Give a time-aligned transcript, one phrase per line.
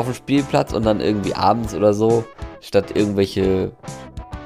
[0.00, 2.24] auf dem Spielplatz und dann irgendwie abends oder so,
[2.60, 3.72] statt irgendwelche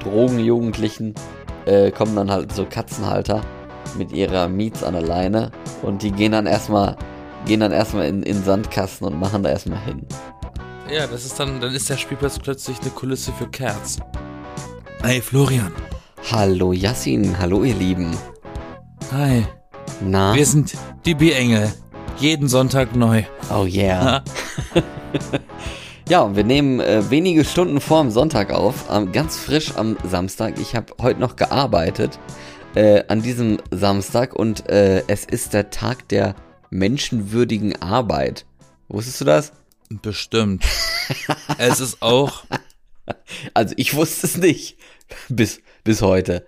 [0.03, 1.15] Drogenjugendlichen,
[1.65, 3.41] äh, kommen dann halt so Katzenhalter
[3.97, 6.97] mit ihrer Miets an der Leine und die gehen dann erstmal
[7.47, 10.07] gehen dann erstmal in, in Sandkasten und machen da erstmal hin.
[10.91, 13.99] Ja, das ist dann, dann ist der Spielplatz plötzlich eine Kulisse für Kerz.
[15.03, 15.73] Hey Florian.
[16.33, 18.17] Hallo Yassin, hallo ihr Lieben.
[19.13, 19.47] Hi.
[20.01, 20.35] Na?
[20.35, 20.75] Wir sind
[21.05, 21.73] die B-Engel.
[22.19, 23.25] Jeden Sonntag neu.
[23.55, 24.25] Oh yeah.
[26.09, 30.59] ja, wir nehmen äh, wenige Stunden vor dem Sonntag auf, ähm, ganz frisch am Samstag.
[30.61, 32.19] Ich habe heute noch gearbeitet
[32.75, 36.35] äh, an diesem Samstag und äh, es ist der Tag der
[36.71, 38.47] menschenwürdigen Arbeit.
[38.89, 39.53] Wusstest du das?
[39.89, 40.65] Bestimmt.
[41.59, 42.45] es ist auch.
[43.53, 44.79] Also ich wusste es nicht.
[45.29, 46.47] Bis, bis heute.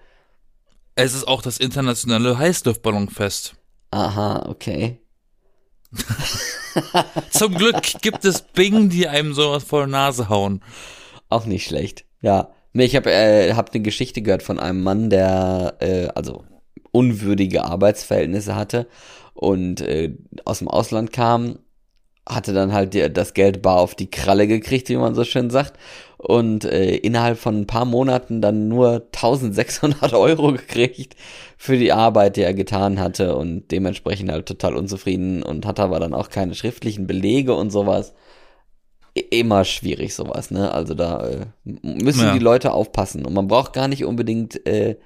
[0.94, 3.56] Es ist auch das internationale Heißluftballonfest.
[3.90, 4.98] Aha, okay.
[7.30, 10.62] Zum Glück gibt es Bing, die einem sowas vor der Nase hauen.
[11.28, 12.04] Auch nicht schlecht.
[12.20, 12.50] Ja.
[12.72, 16.44] Nee, ich habe äh, hab eine Geschichte gehört von einem Mann, der äh, also
[16.92, 18.86] unwürdige Arbeitsverhältnisse hatte
[19.34, 21.58] und äh, aus dem Ausland kam,
[22.28, 25.74] hatte dann halt das Geld bar auf die Kralle gekriegt, wie man so schön sagt,
[26.18, 31.14] und äh, innerhalb von ein paar Monaten dann nur 1600 Euro gekriegt
[31.58, 33.36] für die Arbeit, die er getan hatte.
[33.36, 35.42] Und dementsprechend halt total unzufrieden.
[35.42, 38.14] Und hat aber dann auch keine schriftlichen Belege und sowas.
[39.30, 40.72] Immer schwierig sowas, ne?
[40.72, 42.32] Also da äh, müssen ja.
[42.34, 44.96] die Leute aufpassen und man braucht gar nicht unbedingt äh,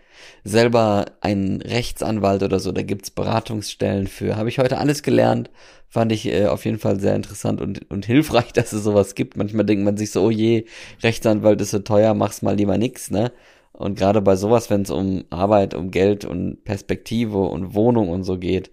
[0.42, 4.34] selber einen Rechtsanwalt oder so, da gibt's Beratungsstellen für.
[4.34, 5.50] Habe ich heute alles gelernt,
[5.88, 9.36] fand ich äh, auf jeden Fall sehr interessant und, und hilfreich, dass es sowas gibt.
[9.36, 10.64] Manchmal denkt man sich so, oh je,
[11.04, 13.30] Rechtsanwalt ist so teuer, mach's mal lieber nix, ne?
[13.72, 18.24] Und gerade bei sowas, wenn es um Arbeit, um Geld und Perspektive und Wohnung und
[18.24, 18.72] so geht,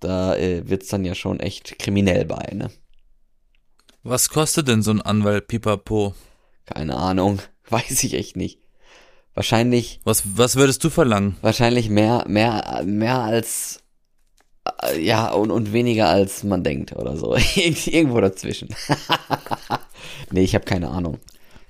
[0.00, 2.68] da äh, wird's dann ja schon echt kriminell bei, ne?
[4.04, 6.14] Was kostet denn so ein Anwalt Pipapo?
[6.66, 8.58] Keine Ahnung, weiß ich echt nicht.
[9.34, 10.00] Wahrscheinlich.
[10.04, 11.36] Was, was würdest du verlangen?
[11.40, 13.82] Wahrscheinlich mehr, mehr, mehr als,
[14.82, 17.36] äh, ja, und, und weniger als man denkt oder so.
[17.54, 18.74] Irgendwo dazwischen.
[20.30, 21.18] nee, ich habe keine Ahnung.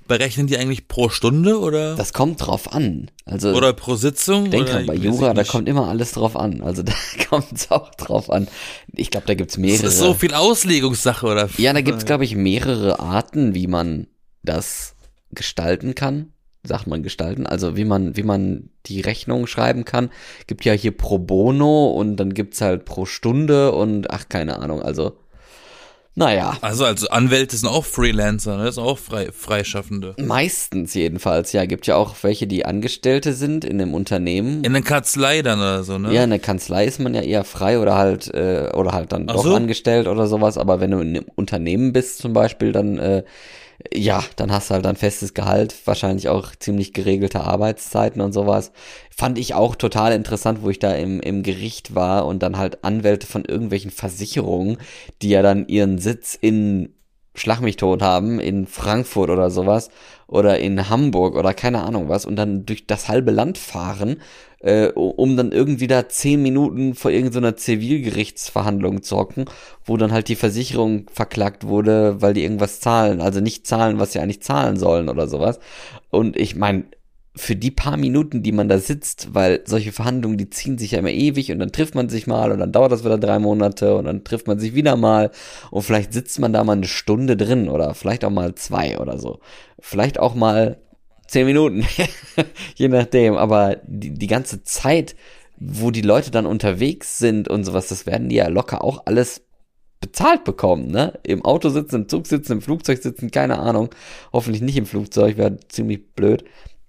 [0.07, 1.95] Berechnen die eigentlich pro Stunde oder?
[1.97, 3.11] Das kommt drauf an.
[3.25, 4.51] Also oder pro Sitzung?
[4.51, 6.63] Denk dran, bei Jura, da kommt immer alles drauf an.
[6.63, 6.93] Also da
[7.29, 8.49] kommt es auch drauf an.
[8.93, 9.85] Ich glaube, da gibt's mehrere.
[9.85, 11.49] Das ist so viel Auslegungssache oder?
[11.59, 14.07] Ja, da gibt's glaube ich mehrere Arten, wie man
[14.43, 14.95] das
[15.31, 16.33] gestalten kann
[16.65, 20.11] sagt man gestalten, also wie man, wie man die Rechnung schreiben kann.
[20.47, 24.81] Gibt ja hier pro bono und dann gibt's halt pro Stunde und ach, keine Ahnung,
[24.81, 25.17] also
[26.15, 26.57] naja.
[26.61, 28.65] Also, also Anwälte sind auch Freelancer, ne?
[28.65, 30.15] Das sind auch frei, Freischaffende.
[30.19, 31.65] Meistens jedenfalls, ja.
[31.65, 34.63] Gibt ja auch welche, die Angestellte sind in einem Unternehmen.
[34.63, 36.13] In der Kanzlei dann oder so, ne?
[36.13, 39.27] Ja, in der Kanzlei ist man ja eher frei oder halt, äh, oder halt dann
[39.29, 39.55] Ach doch so?
[39.55, 40.59] angestellt oder sowas.
[40.59, 43.23] Aber wenn du in einem Unternehmen bist zum Beispiel, dann äh,
[43.93, 48.73] ja, dann hast du halt ein festes Gehalt, wahrscheinlich auch ziemlich geregelte Arbeitszeiten und sowas.
[49.11, 52.85] Fand ich auch total interessant, wo ich da im, im Gericht war und dann halt
[52.85, 54.79] Anwälte von irgendwelchen Versicherungen,
[55.23, 56.95] die ja dann ihren Sitz in
[57.35, 59.89] Schlag mich tot haben, in Frankfurt oder sowas
[60.27, 64.21] oder in Hamburg oder keine Ahnung was und dann durch das halbe Land fahren
[64.63, 69.47] äh, um dann irgendwie da zehn Minuten vor irgendeiner Zivilgerichtsverhandlung zu hocken,
[69.85, 74.13] wo dann halt die Versicherung verklagt wurde, weil die irgendwas zahlen, also nicht zahlen, was
[74.13, 75.59] sie eigentlich zahlen sollen oder sowas.
[76.11, 76.85] Und ich meine,
[77.35, 80.99] für die paar Minuten, die man da sitzt, weil solche Verhandlungen, die ziehen sich ja
[80.99, 83.97] immer ewig und dann trifft man sich mal und dann dauert das wieder drei Monate
[83.97, 85.31] und dann trifft man sich wieder mal
[85.71, 89.19] und vielleicht sitzt man da mal eine Stunde drin oder vielleicht auch mal zwei oder
[89.19, 89.41] so.
[89.81, 90.77] Vielleicht auch mal
[91.27, 91.87] zehn Minuten,
[92.75, 93.37] je nachdem.
[93.37, 95.17] Aber die, die ganze Zeit,
[95.57, 99.43] wo die Leute dann unterwegs sind und sowas, das werden die ja locker auch alles
[100.01, 101.19] bezahlt bekommen, ne?
[101.23, 103.91] Im Auto sitzen, im Zug sitzen, im Flugzeug sitzen, keine Ahnung.
[104.33, 106.45] Hoffentlich nicht im Flugzeug, wäre ziemlich blöd.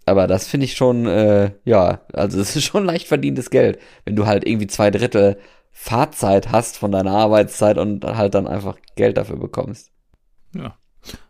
[0.05, 4.15] Aber das finde ich schon, äh, ja, also es ist schon leicht verdientes Geld, wenn
[4.15, 5.37] du halt irgendwie zwei Drittel
[5.71, 9.91] Fahrzeit hast von deiner Arbeitszeit und halt dann einfach Geld dafür bekommst.
[10.53, 10.77] Ja.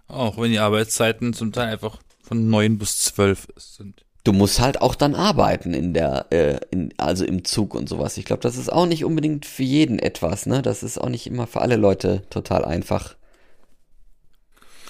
[0.08, 4.06] Auch wenn die Arbeitszeiten zum Teil einfach von neun bis zwölf sind.
[4.24, 8.18] Du musst halt auch dann arbeiten in der, äh, in, also im Zug und sowas.
[8.18, 10.62] Ich glaube, das ist auch nicht unbedingt für jeden etwas, ne?
[10.62, 13.16] Das ist auch nicht immer für alle Leute total einfach.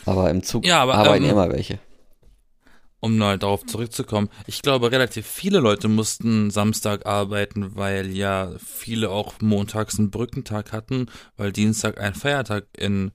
[0.05, 1.79] Aber im Zug ja, aber, arbeiten ähm, immer welche.
[2.99, 9.09] Um mal darauf zurückzukommen, ich glaube, relativ viele Leute mussten Samstag arbeiten, weil ja viele
[9.09, 13.11] auch montags einen Brückentag hatten, weil Dienstag ein Feiertag in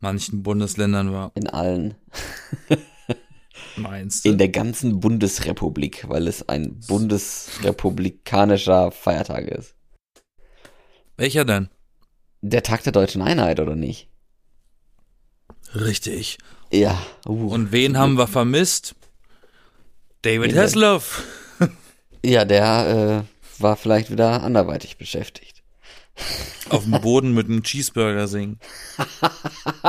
[0.00, 1.30] manchen Bundesländern war.
[1.36, 1.94] In allen.
[3.76, 4.30] Meinst du?
[4.30, 9.74] In der ganzen Bundesrepublik, weil es ein bundesrepublikanischer Feiertag ist.
[11.16, 11.68] Welcher denn?
[12.42, 14.08] Der Tag der deutschen Einheit, oder nicht?
[15.74, 16.38] Richtig.
[16.70, 16.98] Ja.
[17.26, 17.48] Uh.
[17.48, 18.94] Und wen haben wir vermisst?
[20.22, 21.24] David Hasselhoff.
[22.22, 25.62] Ja, der äh, war vielleicht wieder anderweitig beschäftigt.
[26.68, 28.58] Auf dem Boden mit einem Cheeseburger singen.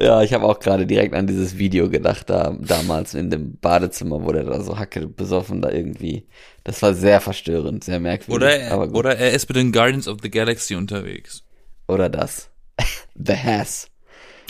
[0.00, 4.24] Ja, ich habe auch gerade direkt an dieses Video gedacht, da damals in dem Badezimmer,
[4.24, 6.26] wo der da so hacke besoffen da irgendwie.
[6.64, 8.34] Das war sehr verstörend, sehr merkwürdig.
[8.34, 11.44] Oder, er, oder er ist mit den Guardians of the Galaxy unterwegs.
[11.86, 12.48] Oder das.
[13.14, 13.90] The Hass.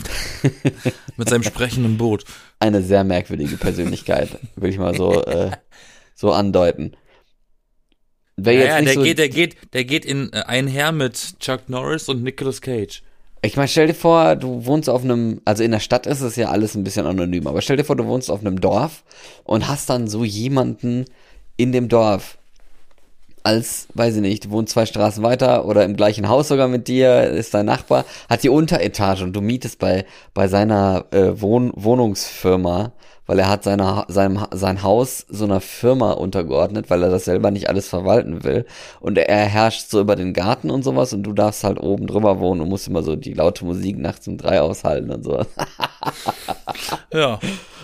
[1.17, 2.23] mit seinem sprechenden Boot.
[2.59, 5.51] Eine sehr merkwürdige Persönlichkeit, würde ich mal so, äh,
[6.15, 6.95] so andeuten.
[8.37, 11.67] Wer ja, ja der, so geht, der geht, der geht in äh, einher mit Chuck
[11.67, 13.03] Norris und Nicolas Cage.
[13.43, 16.35] Ich meine, stell dir vor, du wohnst auf einem, also in der Stadt ist es
[16.35, 19.03] ja alles ein bisschen anonym, aber stell dir vor, du wohnst auf einem Dorf
[19.43, 21.05] und hast dann so jemanden
[21.57, 22.37] in dem Dorf,
[23.41, 27.23] als, weiß ich nicht, wohnt zwei Straßen weiter oder im gleichen Haus sogar mit dir,
[27.23, 30.05] ist dein Nachbar, hat die Unteretage und du mietest bei,
[30.35, 32.91] bei seiner äh, Wohn Wohnungsfirma
[33.31, 37.49] weil er hat seine, sein, sein Haus so einer Firma untergeordnet, weil er das selber
[37.49, 38.65] nicht alles verwalten will.
[38.99, 42.41] Und er herrscht so über den Garten und sowas und du darfst halt oben drüber
[42.41, 45.47] wohnen und musst immer so die laute Musik nachts um drei aushalten und sowas.
[47.13, 47.39] ja.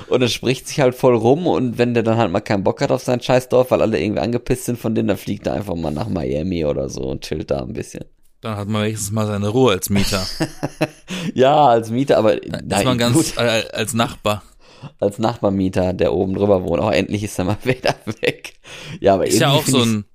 [0.09, 2.81] Und es spricht sich halt voll rum und wenn der dann halt mal keinen Bock
[2.81, 5.75] hat auf sein Scheißdorf, weil alle irgendwie angepisst sind von denen, dann fliegt er einfach
[5.75, 8.03] mal nach Miami oder so und chillt da ein bisschen.
[8.41, 10.27] Dann hat man wenigstens mal seine Ruhe als Mieter.
[11.33, 12.35] ja, als Mieter, aber.
[12.65, 14.43] Nein, man ganz äh, als Nachbar
[15.00, 16.81] als Nachbarmieter, der oben drüber wohnt.
[16.81, 18.53] Oh, endlich ist er mal wieder weg.
[19.00, 20.06] Ja, aber ist ja auch so ein.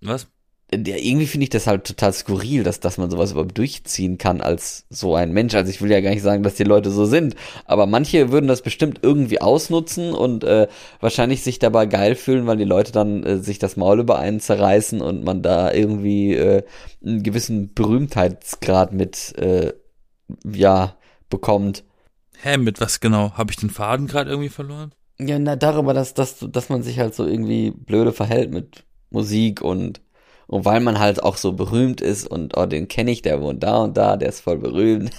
[0.00, 0.28] Was?
[0.72, 4.40] Der, irgendwie finde ich das halt total skurril, dass, dass man sowas überhaupt durchziehen kann
[4.40, 5.54] als so ein Mensch.
[5.54, 8.48] Also ich will ja gar nicht sagen, dass die Leute so sind, aber manche würden
[8.48, 10.66] das bestimmt irgendwie ausnutzen und äh,
[11.00, 14.40] wahrscheinlich sich dabei geil fühlen, weil die Leute dann äh, sich das Maul über einen
[14.40, 16.64] zerreißen und man da irgendwie äh,
[17.04, 19.74] einen gewissen Berühmtheitsgrad mit äh,
[20.44, 20.96] ja
[21.28, 21.84] bekommt.
[22.42, 23.32] Hä, mit was genau?
[23.32, 24.92] Habe ich den Faden gerade irgendwie verloren?
[25.18, 29.62] Ja, na, darüber, dass, dass, dass man sich halt so irgendwie blöde verhält mit Musik
[29.62, 30.00] und,
[30.46, 33.62] und weil man halt auch so berühmt ist und, oh, den kenne ich, der wohnt
[33.62, 35.12] da und da, der ist voll berühmt.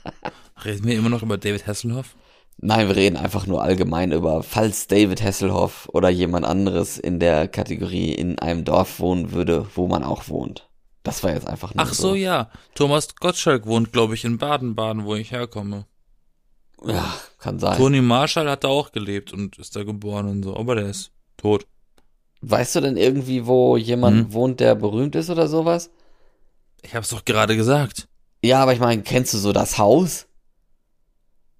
[0.64, 2.16] Reden wir immer noch über David Hasselhoff?
[2.60, 7.46] Nein, wir reden einfach nur allgemein über, falls David Hasselhoff oder jemand anderes in der
[7.46, 10.68] Kategorie in einem Dorf wohnen würde, wo man auch wohnt.
[11.04, 12.14] Das war jetzt einfach nur Ach so, so.
[12.16, 12.50] ja.
[12.74, 15.86] Thomas Gottschalk wohnt, glaube ich, in Baden-Baden, wo ich herkomme.
[16.84, 17.76] Ja, kann sein.
[17.76, 21.10] Tony Marshall hat da auch gelebt und ist da geboren und so, aber der ist
[21.36, 21.66] tot.
[22.40, 24.32] Weißt du denn irgendwie, wo jemand hm?
[24.32, 25.90] wohnt, der berühmt ist oder sowas?
[26.82, 28.08] Ich hab's doch gerade gesagt.
[28.44, 30.26] Ja, aber ich meine, kennst du so das Haus?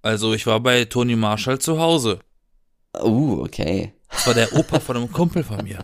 [0.01, 2.19] Also, ich war bei Tony Marshall zu Hause.
[2.97, 3.93] Uh, okay.
[4.09, 5.83] Das war der Opa von einem Kumpel von mir.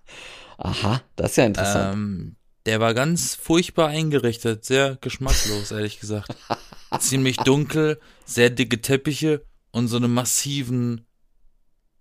[0.58, 1.94] Aha, das ist ja interessant.
[1.94, 2.36] Ähm,
[2.66, 6.34] der war ganz furchtbar eingerichtet, sehr geschmacklos, ehrlich gesagt.
[7.00, 11.06] Ziemlich dunkel, sehr dicke Teppiche und so eine massiven,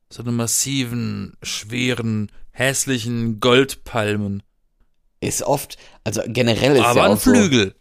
[0.09, 4.43] so eine massiven, schweren, hässlichen Goldpalmen.
[5.21, 7.67] Ist oft, also generell ist Aber ja auch ein Flügel.
[7.67, 7.73] So,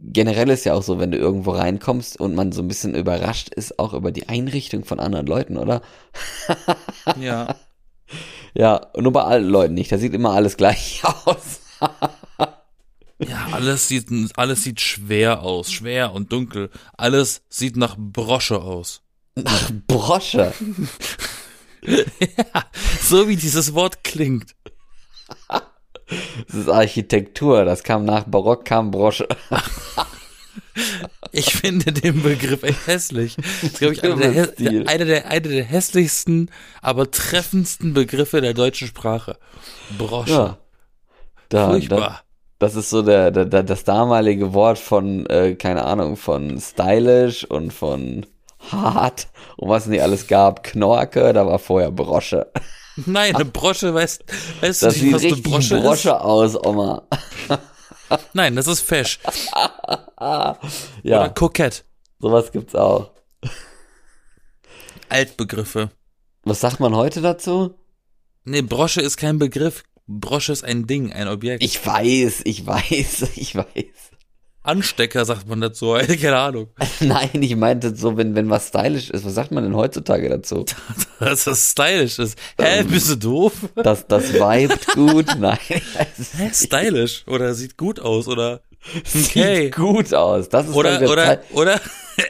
[0.00, 3.48] generell ist ja auch so, wenn du irgendwo reinkommst und man so ein bisschen überrascht
[3.50, 5.82] ist, auch über die Einrichtung von anderen Leuten, oder?
[7.20, 7.54] ja.
[8.54, 9.92] Ja, nur bei allen Leuten nicht.
[9.92, 11.60] Da sieht immer alles gleich aus.
[13.18, 16.70] Ja, alles sieht, alles sieht schwer aus, schwer und dunkel.
[16.96, 19.02] Alles sieht nach Brosche aus.
[19.34, 20.52] Nach Brosche?
[21.82, 22.64] ja,
[23.02, 24.54] so wie dieses Wort klingt.
[26.46, 29.28] Das ist Architektur, das kam nach Barock, kam Brosche.
[31.32, 33.36] Ich finde den Begriff echt hässlich.
[33.36, 34.54] Das ist, glaube ich, einer der,
[34.88, 39.38] eine, der, eine der hässlichsten, aber treffendsten Begriffe der deutschen Sprache.
[39.98, 40.30] Brosche.
[40.30, 40.58] Ja.
[41.48, 42.22] Da, Furchtbar.
[42.58, 46.60] Da, das ist so der, der, der, das damalige Wort von, äh, keine Ahnung, von
[46.60, 48.26] stylish und von
[48.70, 50.62] hart und was nicht alles gab.
[50.62, 52.50] Knorke, da war vorher Brosche.
[53.06, 54.24] Nein, eine Brosche, weißt,
[54.60, 56.14] weißt das du nicht, was eine Brosche, Brosche ist?
[56.14, 57.02] aus, Oma.
[58.32, 59.20] Nein, das ist fesch.
[60.20, 60.56] ja.
[61.04, 61.84] Oder kokett.
[62.18, 63.10] Sowas gibt's auch.
[65.08, 65.90] Altbegriffe.
[66.42, 67.74] Was sagt man heute dazu?
[68.44, 69.84] Nee, Brosche ist kein Begriff.
[70.08, 71.62] Brosche ist ein Ding, ein Objekt.
[71.62, 74.08] Ich weiß, ich weiß, ich weiß.
[74.62, 76.68] Anstecker sagt man dazu, keine Ahnung.
[77.00, 80.64] Nein, ich meinte so, wenn, wenn was stylisch ist, was sagt man denn heutzutage dazu?
[81.20, 82.38] Dass das stylisch ist.
[82.58, 83.52] Hä, ähm, bist du doof?
[83.76, 85.58] Das, das vibet gut, nein.
[85.66, 88.60] Hä, stylisch oder sieht gut aus oder
[88.96, 89.64] okay.
[89.64, 90.48] Sieht gut aus.
[90.48, 91.80] Das ist oder, der, oder, Zeit, oder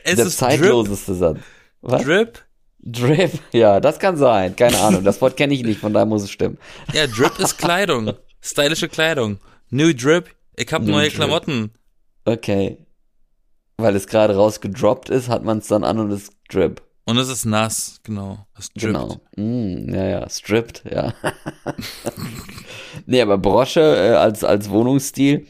[0.04, 1.20] es der ist zeitloseste Drip.
[1.20, 1.38] Satz.
[1.80, 2.04] Was?
[2.04, 2.44] Drip?
[2.92, 4.56] Drip, ja, das kann sein.
[4.56, 5.04] Keine Ahnung.
[5.04, 6.58] Das Wort kenne ich nicht, von daher muss es stimmen.
[6.92, 8.12] Ja, Drip ist Kleidung.
[8.40, 9.38] Stylische Kleidung.
[9.70, 10.28] New Drip.
[10.56, 11.16] Ich hab New neue Drip.
[11.16, 11.70] Klamotten.
[12.24, 12.78] Okay.
[13.78, 16.82] weil es gerade rausgedroppt ist, hat man es dann an und es drip.
[17.04, 18.46] Und es ist nass, genau.
[18.58, 18.80] Es drippt.
[18.80, 19.20] Genau.
[19.36, 21.14] Mm, ja, ja, stripped, ja.
[23.06, 25.46] nee, aber Brosche äh, als, als Wohnungsstil,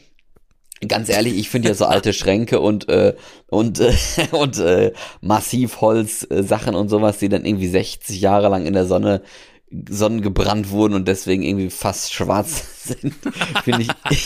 [0.87, 3.15] ganz ehrlich, ich finde ja so alte Schränke und, äh,
[3.47, 3.93] und, äh,
[4.31, 9.21] und äh, Massivholz-Sachen und sowas, die dann irgendwie 60 Jahre lang in der Sonne
[9.87, 13.13] sonnengebrannt wurden und deswegen irgendwie fast schwarz sind,
[13.63, 14.25] finde ich,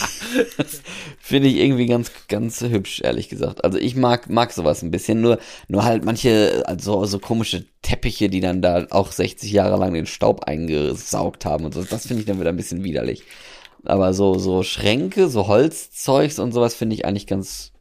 [1.18, 3.62] finde ich irgendwie ganz, ganz hübsch, ehrlich gesagt.
[3.62, 8.30] Also ich mag, mag sowas ein bisschen, nur, nur halt manche, also so komische Teppiche,
[8.30, 12.22] die dann da auch 60 Jahre lang den Staub eingesaugt haben und so, das finde
[12.22, 13.22] ich dann wieder ein bisschen widerlich.
[13.86, 17.72] Aber so, so Schränke, so Holzzeugs und sowas finde ich eigentlich ganz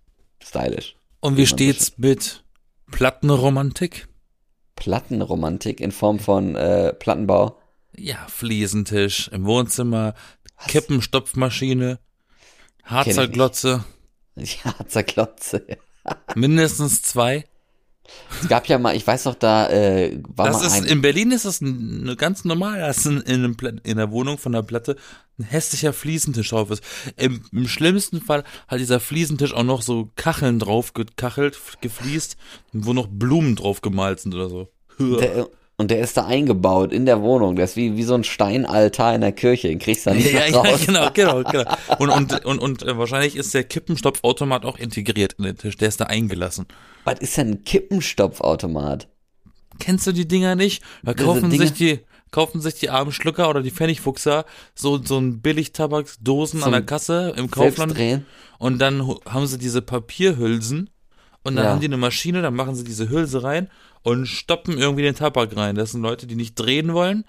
[0.42, 0.96] stylisch.
[1.20, 2.44] Und wie steht's mit
[2.92, 4.08] Plattenromantik?
[4.76, 7.60] Plattenromantik in Form von äh, Plattenbau.
[7.96, 10.16] Ja, Fliesentisch im Wohnzimmer,
[10.58, 10.68] Was?
[10.68, 12.00] Kippenstopfmaschine,
[12.84, 13.84] Harzer Glotze.
[14.36, 15.68] Ja, Harzer Glotze.
[16.34, 17.46] Mindestens zwei.
[18.42, 20.84] Es gab ja mal, ich weiß noch, da äh, war das mal ist, ein.
[20.86, 24.64] In Berlin ist das eine ganz normal, dass in, in, in der Wohnung von der
[24.64, 24.96] Platte
[25.40, 26.84] ein hässlicher Fliesentisch drauf ist.
[27.18, 32.38] Im, Im schlimmsten Fall hat dieser Fliesentisch auch noch so Kacheln drauf gekachelt, gefliest,
[32.72, 34.70] wo noch Blumen drauf gemalt sind oder so.
[35.00, 37.56] Der, und der ist da eingebaut in der Wohnung.
[37.56, 39.70] Der ist wie, wie so ein Steinaltar in der Kirche.
[39.70, 40.86] Den kriegst du dann nicht ja, raus.
[40.86, 41.76] Ja, genau, genau, genau.
[41.98, 45.76] Und, und, und, und äh, wahrscheinlich ist der Kippenstopfautomat auch integriert in den Tisch.
[45.78, 46.68] Der ist da eingelassen.
[47.06, 49.08] Was ist denn ein Kippenstopfautomat?
[49.80, 50.84] Kennst du die Dinger nicht?
[51.02, 55.42] Da kaufen sich die, kaufen sich die armen Schlucker oder die Pfennigfuchser so, so ein
[55.42, 57.96] Billigtabaksdosen an der Kasse im Kaufland.
[58.60, 60.92] Und dann haben sie diese Papierhülsen
[61.44, 61.72] und dann Ja.
[61.72, 63.70] haben die eine Maschine, dann machen sie diese Hülse rein
[64.04, 65.76] und stoppen irgendwie den Tabak rein.
[65.76, 67.26] Das sind Leute, die nicht drehen wollen.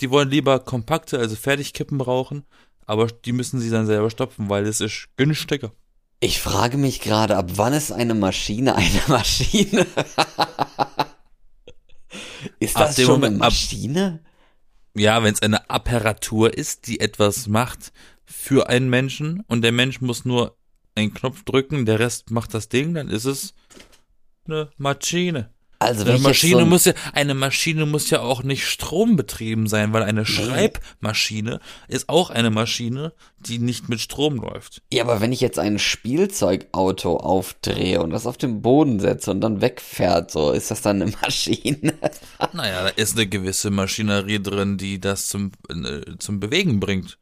[0.00, 2.44] Die wollen lieber kompakte, also Fertigkippen brauchen,
[2.86, 5.70] aber die müssen sie dann selber stopfen, weil es ist günstiger.
[6.20, 9.86] Ich frage mich gerade, ab wann ist eine Maschine eine Maschine?
[12.60, 14.20] ist Ab das schon Moment- eine ab- Maschine?
[14.96, 17.92] Ja, wenn es eine Apparatur ist, die etwas macht
[18.24, 20.56] für einen Menschen und der Mensch muss nur
[20.94, 23.54] einen Knopf drücken, der Rest macht das Ding, dann ist es
[24.46, 25.50] eine Maschine.
[25.80, 29.92] Also Eine Maschine so ein- muss ja, eine Maschine muss ja auch nicht strombetrieben sein,
[29.92, 34.80] weil eine Schreibmaschine ist auch eine Maschine, die nicht mit Strom läuft.
[34.92, 39.40] Ja, aber wenn ich jetzt ein Spielzeugauto aufdrehe und das auf den Boden setze und
[39.42, 41.92] dann wegfährt, so, ist das dann eine Maschine?
[42.54, 47.18] Naja, da ist eine gewisse Maschinerie drin, die das zum, äh, zum Bewegen bringt.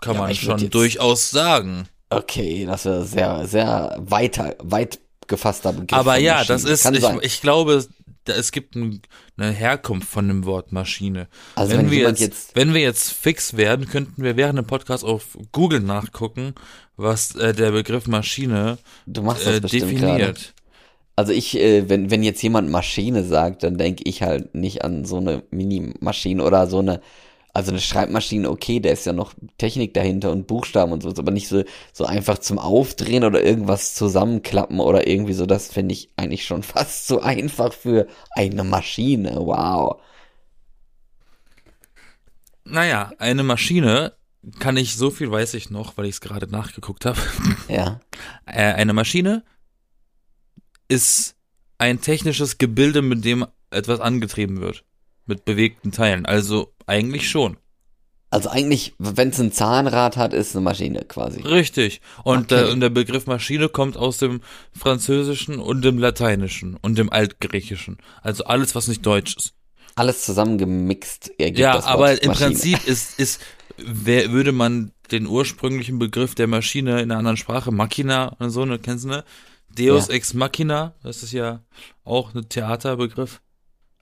[0.00, 1.86] Kann Ja, man schon durchaus sagen.
[2.08, 5.00] Okay, das wäre sehr, sehr weiter, weit
[5.30, 5.98] gefasster Begriff.
[5.98, 7.82] Aber ja, das ist, ich, ich glaube,
[8.26, 9.00] es gibt ein,
[9.38, 11.26] eine Herkunft von dem Wort Maschine.
[11.54, 14.66] Also wenn, wenn wir jetzt, jetzt- wenn wir jetzt fix werden, könnten wir während dem
[14.66, 16.54] Podcast auf Google nachgucken,
[16.96, 20.16] was äh, der Begriff Maschine Du machst das äh, bestimmt gerade.
[20.18, 20.54] definiert.
[21.16, 25.04] Also ich, äh, wenn, wenn jetzt jemand Maschine sagt, dann denke ich halt nicht an
[25.04, 27.00] so eine Mini-Maschine oder so eine,
[27.52, 31.32] also eine Schreibmaschine, okay, da ist ja noch Technik dahinter und Buchstaben und so, aber
[31.32, 36.10] nicht so, so einfach zum Aufdrehen oder irgendwas zusammenklappen oder irgendwie so, das finde ich
[36.16, 40.00] eigentlich schon fast zu einfach für eine Maschine, wow.
[42.64, 44.12] Naja, eine Maschine
[44.58, 47.18] kann ich, so viel weiß ich noch, weil ich es gerade nachgeguckt habe.
[47.68, 48.00] Ja,
[48.46, 49.44] Äh, eine Maschine
[50.88, 51.36] ist
[51.78, 54.84] ein technisches Gebilde, mit dem etwas angetrieben wird.
[55.30, 56.26] Mit bewegten Teilen.
[56.26, 57.56] Also eigentlich schon.
[58.32, 61.40] also eigentlich, wenn es ein Zahnrad hat, ist eine Maschine quasi.
[61.40, 62.00] Richtig.
[62.24, 62.64] Und, Okay.
[62.64, 64.40] der, und der Begriff Maschine kommt aus dem
[64.76, 67.98] Französischen und dem Lateinischen und dem Altgriechischen.
[68.22, 69.54] Also alles, was nicht Deutsch ist.
[69.96, 72.50] Alles zusammengemixt ergibt ja, das Wort aber im Maschine.
[72.50, 73.40] Prinzip ist, ist,
[73.76, 78.64] wer, würde man den ursprünglichen Begriff der Maschine in einer anderen Sprache, Machina und so,
[78.64, 79.24] ne, kennst du, ne?
[79.76, 80.14] Deus Ja.
[80.14, 81.60] ex machina, das ist ja
[82.04, 83.40] auch ein Theaterbegriff.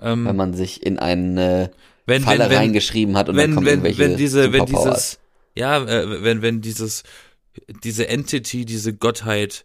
[0.01, 1.71] Ähm, wenn man sich in eine
[2.07, 4.67] wenn, Falle wenn, wenn, reingeschrieben hat und dann wenn, kommen wenn, irgendwelche wenn diese, wenn
[4.67, 5.19] dieses,
[5.57, 7.03] ja, äh, wenn, wenn dieses,
[7.83, 9.65] diese Entity, diese Gottheit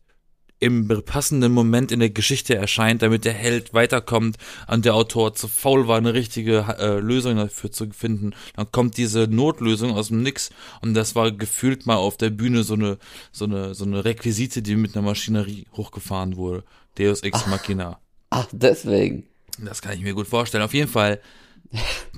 [0.59, 4.37] im passenden Moment in der Geschichte erscheint, damit der Held weiterkommt
[4.67, 8.95] und der Autor zu faul war, eine richtige äh, Lösung dafür zu finden, dann kommt
[8.95, 12.97] diese Notlösung aus dem Nix und das war gefühlt mal auf der Bühne so eine,
[13.33, 16.63] so eine, so eine Requisite, die mit einer Maschinerie hochgefahren wurde.
[16.97, 17.99] Deus Ex Machina.
[18.29, 19.27] Ach, deswegen.
[19.59, 20.63] Das kann ich mir gut vorstellen.
[20.63, 21.21] Auf jeden Fall.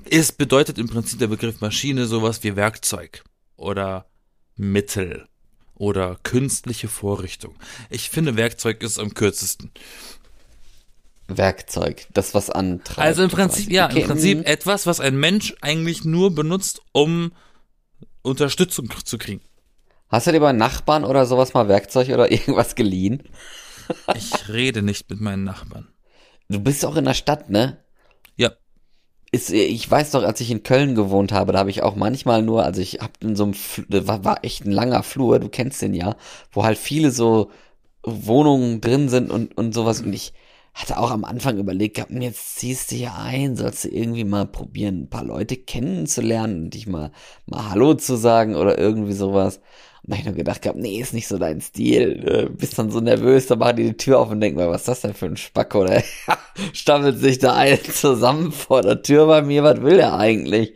[0.10, 3.24] Es bedeutet im Prinzip der Begriff Maschine sowas wie Werkzeug
[3.56, 4.06] oder
[4.56, 5.28] Mittel
[5.76, 7.56] oder künstliche Vorrichtung.
[7.90, 9.72] Ich finde, Werkzeug ist am kürzesten.
[11.28, 13.00] Werkzeug, das was antreibt.
[13.00, 14.44] Also im Prinzip, ja, Okay, im Prinzip mhm.
[14.46, 17.32] etwas, was ein Mensch eigentlich nur benutzt, um
[18.22, 19.42] Unterstützung zu kriegen.
[20.10, 23.24] Hast du dir bei Nachbarn oder sowas mal Werkzeug oder irgendwas geliehen?
[24.16, 25.88] ich rede nicht mit meinen Nachbarn.
[26.50, 27.78] Du bist auch in der Stadt, ne?
[28.36, 28.52] Ja.
[29.32, 32.42] Ist, ich weiß doch, als ich in Köln gewohnt habe, da habe ich auch manchmal
[32.42, 35.50] nur, also ich hab in so einem, Fl war, war echt ein langer Flur, du
[35.50, 36.16] kennst den ja,
[36.52, 37.52] wo halt viele so
[38.04, 40.34] Wohnungen drin sind und, und sowas und ich
[40.76, 44.46] hatte auch am Anfang überlegt gehabt, jetzt ziehst du hier ein, sollst du irgendwie mal
[44.46, 47.12] probieren, ein paar Leute kennenzulernen und dich mal,
[47.46, 49.62] mal Hallo zu sagen oder irgendwie sowas.
[50.06, 52.24] Und da ich nur gedacht gehabt, nee, ist nicht so dein Stil.
[52.28, 54.82] Äh, bist dann so nervös, dann machen die die Tür auf und denken mal, was
[54.82, 55.82] ist das denn für ein Spacko?
[55.82, 56.04] Oder
[56.74, 60.76] stammelt sich da ein zusammen vor der Tür bei mir, was will der eigentlich?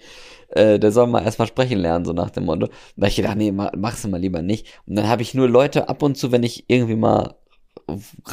[0.50, 2.66] Äh, der soll mal erstmal sprechen lernen, so nach dem Motto.
[2.66, 4.66] Und da hab ich gedacht, nee, mach, mach's mal lieber nicht.
[4.88, 7.36] Und dann habe ich nur Leute ab und zu, wenn ich irgendwie mal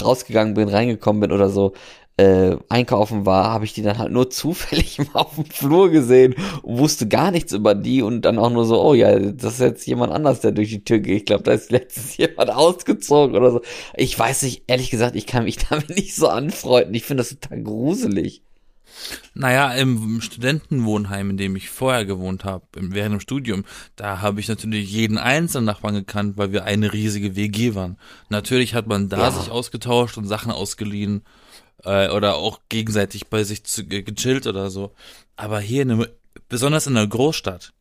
[0.03, 1.73] rausgegangen bin, reingekommen bin oder so,
[2.19, 6.35] äh, einkaufen war, habe ich die dann halt nur zufällig mal auf dem Flur gesehen
[6.63, 9.61] und wusste gar nichts über die und dann auch nur so, oh ja, das ist
[9.61, 11.17] jetzt jemand anders, der durch die Tür geht.
[11.17, 13.61] Ich glaube, da ist letztens jemand ausgezogen oder so.
[13.97, 16.95] Ich weiß nicht, ehrlich gesagt, ich kann mich damit nicht so anfreunden.
[16.95, 18.43] Ich finde das total gruselig.
[19.35, 24.49] Naja, im Studentenwohnheim, in dem ich vorher gewohnt habe, während dem Studium, da habe ich
[24.49, 27.99] natürlich jeden einzelnen Nachbarn gekannt, weil wir eine riesige WG waren.
[28.31, 29.31] Natürlich hat man da ja.
[29.31, 31.23] sich ausgetauscht und Sachen ausgeliehen
[31.85, 34.95] äh, oder auch gegenseitig bei sich zu, äh, gechillt oder so.
[35.37, 36.07] Aber hier, in einem,
[36.49, 37.73] besonders in einer Großstadt,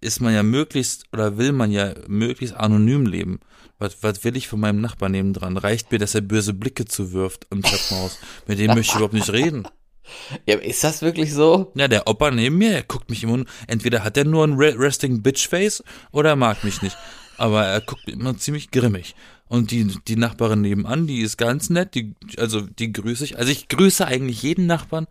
[0.00, 3.40] ist man ja möglichst oder will man ja möglichst anonym leben.
[3.78, 5.56] Was, was will ich von meinem Nachbarn nebendran?
[5.56, 8.18] Reicht mir, dass er böse Blicke zuwirft im Treppenhaus?
[8.46, 9.66] Mit dem möchte ich überhaupt nicht reden.
[10.46, 11.70] Ja, ist das wirklich so?
[11.74, 15.20] Ja, der Opa neben mir, er guckt mich immer, entweder hat er nur ein Resting
[15.20, 16.96] Bitch Face oder er mag mich nicht.
[17.36, 19.14] Aber er guckt immer ziemlich grimmig.
[19.48, 23.38] Und die, die Nachbarin nebenan, die ist ganz nett, die, also die grüße ich.
[23.38, 25.06] Also ich grüße eigentlich jeden Nachbarn,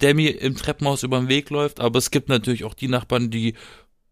[0.00, 3.30] der mir im Treppenhaus über den Weg läuft, aber es gibt natürlich auch die Nachbarn,
[3.30, 3.54] die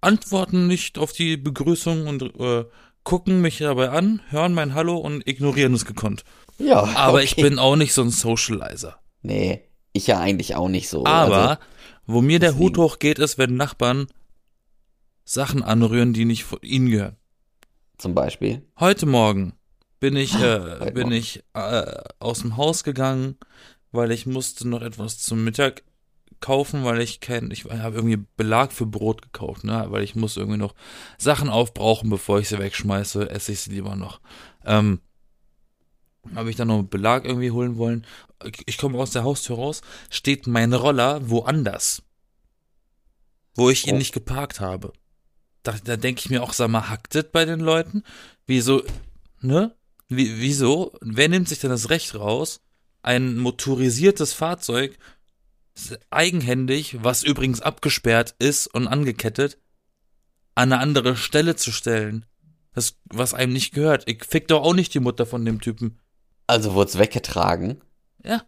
[0.01, 2.65] antworten nicht auf die Begrüßung und äh,
[3.05, 6.25] gucken mich dabei an, hören mein Hallo und ignorieren es gekonnt.
[6.59, 6.83] Ja.
[6.97, 7.25] Aber okay.
[7.25, 8.99] ich bin auch nicht so ein Socializer.
[9.23, 9.63] Nee,
[9.93, 11.07] ich ja eigentlich auch nicht so.
[11.07, 11.63] Aber also,
[12.07, 14.09] wo mir der Hut hochgeht, ist, wenn Nachbarn
[15.25, 17.17] Sachen anrühren, die nicht von ihnen gehören.
[17.99, 18.63] Zum Beispiel.
[18.79, 19.53] Heute Morgen
[20.01, 23.37] bin ich, äh, bin ich äh, aus dem Haus gegangen,
[23.93, 25.83] weil ich musste noch etwas zum Mittag
[26.41, 30.39] kaufen, weil ich kein, ich habe irgendwie Belag für Brot gekauft, ne, weil ich muss
[30.39, 30.75] irgendwie noch
[31.19, 34.21] Sachen aufbrauchen, bevor ich sie wegschmeiße, esse ich sie lieber noch.
[34.65, 35.01] Ähm,
[36.35, 38.07] habe ich dann noch Belag irgendwie holen wollen.
[38.67, 42.03] Ich komme aus der Haustür raus, steht mein Roller woanders,
[43.55, 43.99] wo ich ihn oh.
[43.99, 44.93] nicht geparkt habe.
[45.63, 48.03] Da, da denke ich mir auch, sag mal, hackt das bei den Leuten?
[48.47, 48.83] Wieso,
[49.41, 49.75] ne?
[50.11, 50.93] Wie, wieso?
[51.01, 52.61] Wer nimmt sich denn das Recht raus,
[53.01, 54.99] ein motorisiertes Fahrzeug
[56.11, 59.57] eigenhändig, was übrigens abgesperrt ist und angekettet,
[60.57, 62.27] an eine andere Stelle zu stellen?
[62.75, 64.09] Das, was einem nicht gehört.
[64.09, 65.99] Ich fick doch auch nicht die Mutter von dem Typen.
[66.47, 67.81] Also wurde es weggetragen?
[68.25, 68.43] Ja.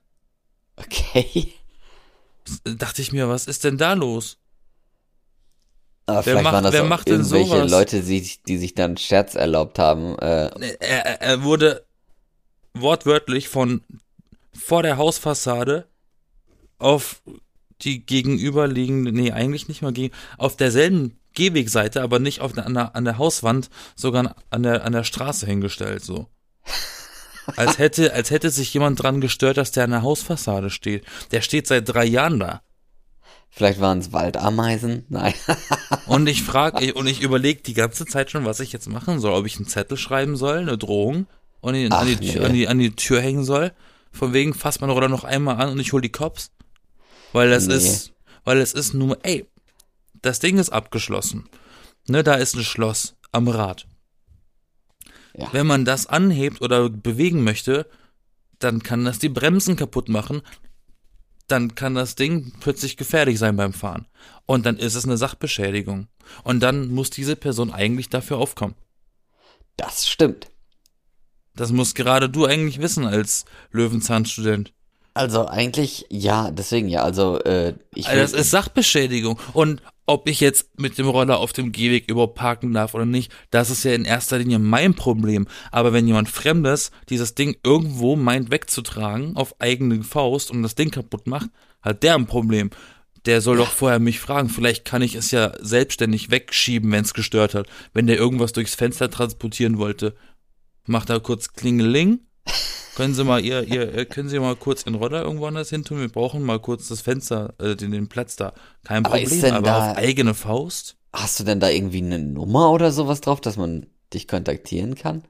[0.76, 1.54] Okay.
[2.64, 4.38] Dachte ich mir, was ist denn da los?
[6.06, 7.70] Aber wer vielleicht macht, waren das wer macht irgendwelche sowas?
[7.70, 10.18] Leute, die, die sich dann Scherz erlaubt haben.
[10.18, 10.50] Äh.
[10.80, 11.84] Er, er wurde
[12.74, 13.82] wortwörtlich von
[14.52, 15.86] vor der Hausfassade
[16.78, 17.22] auf
[17.82, 22.74] die gegenüberliegende, nee, eigentlich nicht mal gegen, auf derselben Gehwegseite, aber nicht auf der, an,
[22.74, 26.28] der, an der Hauswand, sogar an der, an der Straße hingestellt, so.
[27.56, 31.04] als hätte, als hätte sich jemand dran gestört, dass der an der Hausfassade steht.
[31.32, 32.62] Der steht seit drei Jahren da.
[33.54, 35.04] Vielleicht waren es Waldameisen.
[35.10, 35.34] Nein.
[36.06, 39.34] und ich frage, und ich überlege die ganze Zeit schon, was ich jetzt machen soll.
[39.34, 41.26] Ob ich einen Zettel schreiben soll, eine Drohung,
[41.60, 42.38] und ihn, Ach, an, die, nee.
[42.38, 43.72] an, die, an die Tür hängen soll.
[44.10, 46.50] Von wegen, fass mein Roller noch einmal an und ich hol die Cops.
[47.32, 47.74] Weil das nee.
[47.74, 48.12] ist,
[48.44, 49.46] weil es ist nur, ey,
[50.22, 51.46] das Ding ist abgeschlossen.
[52.08, 53.86] Ne, da ist ein Schloss am Rad.
[55.36, 55.48] Ja.
[55.52, 57.86] Wenn man das anhebt oder bewegen möchte,
[58.58, 60.42] dann kann das die Bremsen kaputt machen,
[61.52, 64.06] dann kann das Ding plötzlich gefährlich sein beim Fahren.
[64.46, 66.08] Und dann ist es eine Sachbeschädigung.
[66.42, 68.74] Und dann muss diese Person eigentlich dafür aufkommen.
[69.76, 70.48] Das stimmt.
[71.54, 74.72] Das musst gerade du eigentlich wissen als Löwenzahnstudent.
[75.14, 77.02] Also eigentlich ja, deswegen ja.
[77.02, 78.08] Also äh, ich.
[78.08, 82.34] Also das ist Sachbeschädigung und ob ich jetzt mit dem Roller auf dem Gehweg überhaupt
[82.34, 85.46] parken darf oder nicht, das ist ja in erster Linie mein Problem.
[85.70, 90.90] Aber wenn jemand Fremdes dieses Ding irgendwo meint wegzutragen auf eigene Faust und das Ding
[90.90, 92.70] kaputt macht, hat der ein Problem.
[93.26, 94.48] Der soll doch vorher mich fragen.
[94.48, 97.68] Vielleicht kann ich es ja selbstständig wegschieben, wenn es gestört hat.
[97.92, 100.16] Wenn der irgendwas durchs Fenster transportieren wollte,
[100.86, 102.20] macht er kurz Klingeling
[102.94, 105.84] können Sie mal ihr, ihr, äh, können Sie mal kurz in Roller irgendwo anders hin
[105.84, 106.00] tun?
[106.00, 108.52] Wir brauchen mal kurz das Fenster, äh, den, den Platz da.
[108.84, 110.96] Kein aber Problem, aber da, auf eigene Faust.
[111.12, 115.24] Hast du denn da irgendwie eine Nummer oder sowas drauf, dass man dich kontaktieren kann?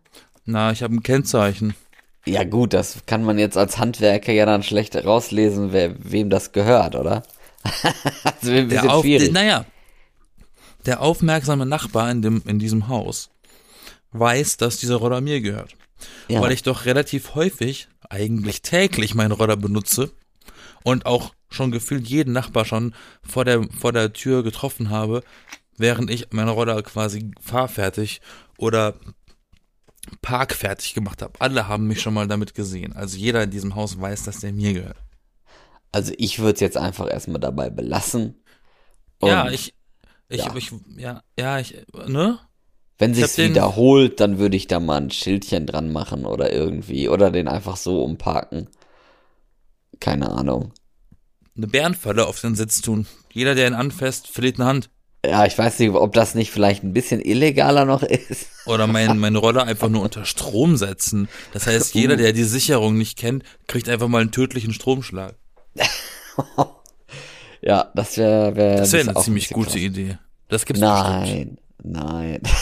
[0.44, 1.74] Na, ich habe ein Kennzeichen.
[2.24, 6.52] Ja gut, das kann man jetzt als Handwerker ja dann schlecht rauslesen, wer, wem das
[6.52, 7.24] gehört, oder?
[7.64, 9.32] also ein bisschen der auf, schwierig.
[9.32, 9.64] Naja,
[10.86, 13.30] der aufmerksame Nachbar in, dem, in diesem Haus
[14.12, 15.76] weiß, dass dieser Roller mir gehört.
[16.28, 16.40] Ja.
[16.40, 20.10] Weil ich doch relativ häufig, eigentlich täglich meinen Roller benutze
[20.84, 25.22] und auch schon gefühlt jeden Nachbar schon vor der, vor der Tür getroffen habe,
[25.76, 28.20] während ich meinen Roller quasi fahrfertig
[28.58, 28.94] oder
[30.20, 31.34] parkfertig gemacht habe.
[31.38, 32.92] Alle haben mich schon mal damit gesehen.
[32.92, 34.98] Also jeder in diesem Haus weiß, dass der mir gehört.
[35.92, 38.42] Also ich würde es jetzt einfach erstmal dabei belassen.
[39.22, 39.74] ja, ich,
[40.28, 40.56] ich, ja.
[40.56, 42.38] ich, ja, ja, ich, ne?
[43.02, 47.32] Wenn sich's wiederholt, dann würde ich da mal ein Schildchen dran machen oder irgendwie oder
[47.32, 48.68] den einfach so umparken.
[49.98, 50.70] Keine Ahnung.
[51.56, 53.08] Eine Bärenfalle auf den Sitz tun.
[53.32, 54.90] Jeder, der ihn anfasst, verliert eine Hand.
[55.26, 58.46] Ja, ich weiß nicht, ob das nicht vielleicht ein bisschen illegaler noch ist.
[58.66, 61.28] Oder mein, meine Rolle einfach nur unter Strom setzen.
[61.52, 65.34] Das heißt, jeder, der die Sicherung nicht kennt, kriegt einfach mal einen tödlichen Stromschlag.
[67.62, 69.80] ja, das wäre wär, das wäre eine ziemlich gute krass.
[69.80, 70.18] Idee.
[70.46, 71.60] Das gibt's Nein, bestimmt.
[71.82, 72.42] nein.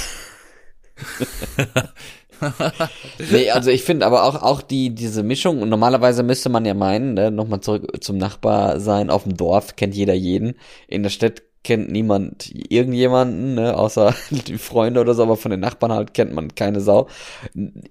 [3.31, 6.75] nee, also ich finde aber auch, auch die, diese Mischung, und normalerweise müsste man ja
[6.75, 10.55] meinen, ne, nochmal zurück zum Nachbar sein, auf dem Dorf kennt jeder jeden,
[10.89, 15.61] in der Stadt kennt niemand irgendjemanden, ne, außer die Freunde oder so, aber von den
[15.61, 17.09] Nachbarn halt kennt man keine Sau.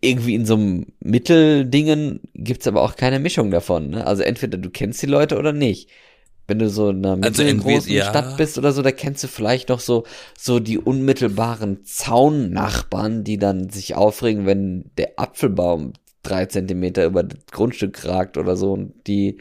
[0.02, 4.08] Irgendwie in so einem Mitteldingen gibt's aber auch keine Mischung davon, ne?
[4.08, 5.90] Also entweder du kennst die Leute oder nicht.
[6.50, 8.10] Wenn du so in einer also mittelgroßen ja.
[8.10, 10.04] Stadt bist oder so, da kennst du vielleicht noch so,
[10.38, 17.40] so die unmittelbaren Zaunnachbarn, die dann sich aufregen, wenn der Apfelbaum drei Zentimeter über das
[17.52, 19.38] Grundstück ragt oder so und die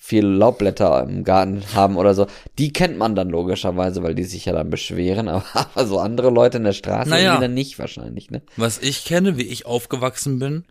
[0.00, 2.26] viel Laubblätter im Garten haben oder so,
[2.58, 6.30] die kennt man dann logischerweise, weil die sich ja dann beschweren, aber, aber so andere
[6.30, 8.42] Leute in der Straße naja, dann nicht wahrscheinlich, ne?
[8.56, 10.64] Was ich kenne, wie ich aufgewachsen bin,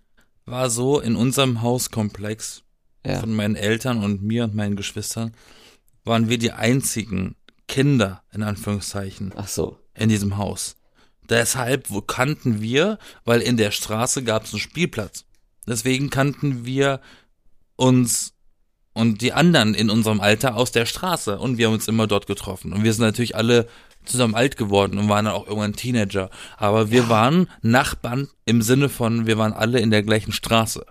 [0.46, 2.64] war so in unserem Hauskomplex
[3.06, 3.20] ja.
[3.20, 5.34] von meinen Eltern und mir und meinen Geschwistern,
[6.08, 7.36] waren wir die einzigen
[7.68, 9.78] Kinder, in Anführungszeichen, Ach so.
[9.94, 10.78] in diesem Haus.
[11.30, 15.26] Deshalb wo kannten wir, weil in der Straße gab es einen Spielplatz.
[15.68, 17.02] Deswegen kannten wir
[17.76, 18.34] uns
[18.94, 22.26] und die anderen in unserem Alter aus der Straße und wir haben uns immer dort
[22.26, 22.74] getroffen.
[22.74, 23.68] Und wir sind natürlich alle
[24.06, 26.32] zusammen alt geworden und waren dann auch irgendwann Teenager.
[26.58, 27.10] Aber wir ja.
[27.10, 30.86] waren Nachbarn im Sinne von, wir waren alle in der gleichen Straße.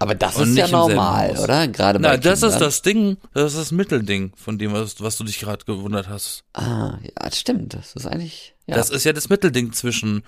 [0.00, 1.66] Aber das und ist ja normal, oder?
[1.66, 5.16] Gerade bei Na, das ist das Ding, das ist das Mittelding von dem, was, was
[5.16, 6.44] du dich gerade gewundert hast.
[6.52, 7.74] Ah, ja, das stimmt.
[7.74, 8.54] Das ist eigentlich.
[8.66, 8.76] Ja.
[8.76, 10.22] Das ist ja das Mittelding zwischen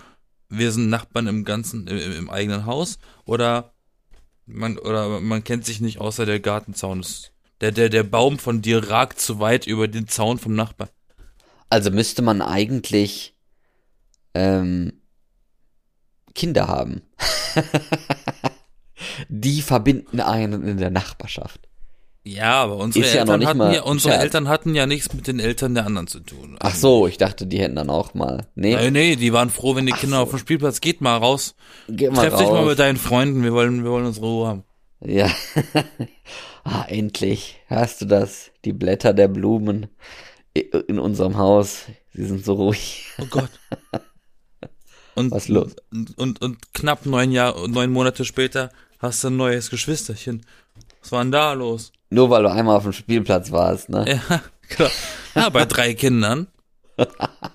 [0.50, 3.72] wir sind Nachbarn im ganzen, im, im eigenen Haus oder
[4.46, 7.32] man oder man kennt sich nicht außer der Gartenzaun ist.
[7.60, 10.90] Der, der, der Baum von dir ragt zu weit über den Zaun vom Nachbarn.
[11.68, 13.36] Also müsste man eigentlich
[14.34, 15.00] ähm,
[16.34, 17.02] Kinder haben.
[19.30, 21.60] die verbinden einen in der Nachbarschaft.
[22.22, 25.74] Ja, aber unsere, Eltern, ja hatten ja, unsere Eltern hatten ja nichts mit den Eltern
[25.74, 26.56] der anderen zu tun.
[26.60, 28.46] Ach so, ich dachte, die hätten dann auch mal.
[28.54, 28.76] Nee.
[28.76, 30.22] Nee, nee die waren froh, wenn die Ach Kinder so.
[30.24, 31.54] auf dem Spielplatz geht mal raus.
[31.88, 32.40] Geh mal Treff raus.
[32.40, 34.64] dich mal mit deinen Freunden, wir wollen, wir wollen unsere Ruhe haben.
[35.00, 35.30] Ja.
[36.64, 37.56] ah, endlich.
[37.68, 38.50] Hörst du das?
[38.66, 39.86] Die Blätter der Blumen
[40.52, 43.06] in unserem Haus, sie sind so ruhig.
[43.18, 43.50] Oh Gott.
[45.14, 45.74] Und, Was los?
[45.92, 50.46] Und, und, und knapp neun Jahre, neun Monate später hast du ein neues Geschwisterchen.
[51.00, 51.92] Was war denn da los?
[52.10, 54.04] Nur weil du einmal auf dem Spielplatz warst, ne?
[54.28, 54.90] Ja, klar.
[55.34, 56.46] Ja, bei drei Kindern.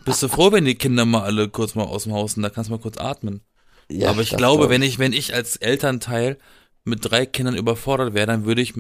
[0.05, 2.49] Bist du froh, wenn die Kinder mal alle kurz mal aus dem Haus sind, da
[2.49, 3.41] kannst du mal kurz atmen.
[3.89, 6.39] Ja, Aber ich glaube, wenn ich, wenn ich als Elternteil
[6.84, 8.73] mit drei Kindern überfordert wäre, dann würde ich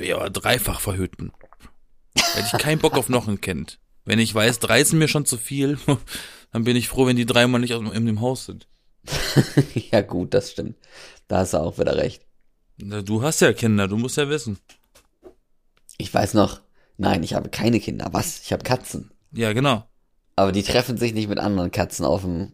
[0.00, 1.32] ja dreifach verhüten.
[2.34, 3.78] Hätte ich keinen Bock auf noch ein Kind.
[4.04, 5.78] Wenn ich weiß, drei sind mir schon zu viel,
[6.52, 8.68] dann bin ich froh, wenn die dreimal nicht in dem Haus sind.
[9.90, 10.76] ja, gut, das stimmt.
[11.28, 12.22] Da hast du auch wieder recht.
[12.78, 14.58] Du hast ja Kinder, du musst ja wissen.
[15.98, 16.60] Ich weiß noch,
[16.98, 18.08] nein, ich habe keine Kinder.
[18.12, 18.42] Was?
[18.42, 19.10] Ich habe Katzen.
[19.32, 19.84] Ja, genau.
[20.36, 22.52] Aber die treffen sich nicht mit anderen Katzen auf dem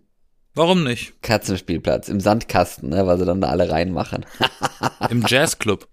[0.54, 1.22] Warum nicht?
[1.22, 4.26] Katzenspielplatz, im Sandkasten, ne, weil sie dann da alle reinmachen.
[5.10, 5.88] Im Jazzclub.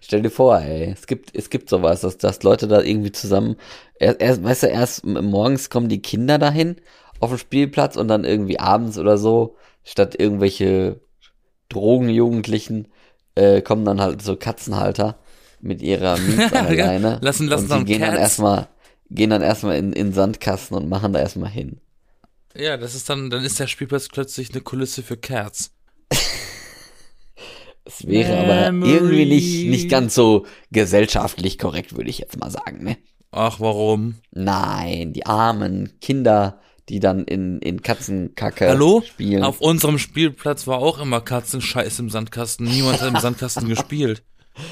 [0.00, 3.56] Stell dir vor, ey, es gibt, es gibt sowas, dass, dass Leute da irgendwie zusammen,
[3.98, 6.76] erst, erst, weißt du, erst morgens kommen die Kinder dahin
[7.20, 11.00] auf dem Spielplatz und dann irgendwie abends oder so, statt irgendwelche
[11.68, 12.88] Drogenjugendlichen,
[13.34, 15.18] äh, kommen dann halt so Katzenhalter
[15.60, 17.18] mit ihrer Mietleine.
[17.22, 18.10] lassen, lassen und die gehen Cats.
[18.12, 18.68] dann erstmal,
[19.10, 21.80] gehen dann erstmal in, in Sandkasten und machen da erstmal hin.
[22.56, 25.72] Ja, das ist dann, dann ist der Spielplatz plötzlich eine Kulisse für Cats.
[27.84, 28.52] Es wäre Memory.
[28.52, 32.98] aber irgendwie nicht, nicht ganz so gesellschaftlich korrekt, würde ich jetzt mal sagen, ne?
[33.32, 34.16] Ach, warum?
[34.32, 36.60] Nein, die armen Kinder,
[36.90, 39.02] die dann in, in Katzenkacke Hallo?
[39.06, 39.44] spielen.
[39.44, 42.66] Auf unserem Spielplatz war auch immer Katzenscheiß im Sandkasten.
[42.66, 44.22] Niemand hat im Sandkasten gespielt.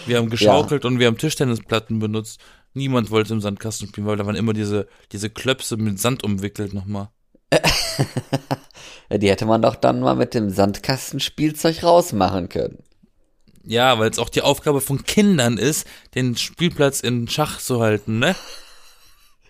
[0.07, 2.40] Wir haben geschaukelt und wir haben Tischtennisplatten benutzt.
[2.74, 6.74] Niemand wollte im Sandkasten spielen, weil da waren immer diese, diese Klöpse mit Sand umwickelt
[6.74, 7.09] nochmal.
[9.11, 12.78] Ja, die hätte man doch dann mal mit dem Sandkastenspielzeug rausmachen können.
[13.64, 18.18] Ja, weil es auch die Aufgabe von Kindern ist, den Spielplatz in Schach zu halten,
[18.18, 18.37] ne?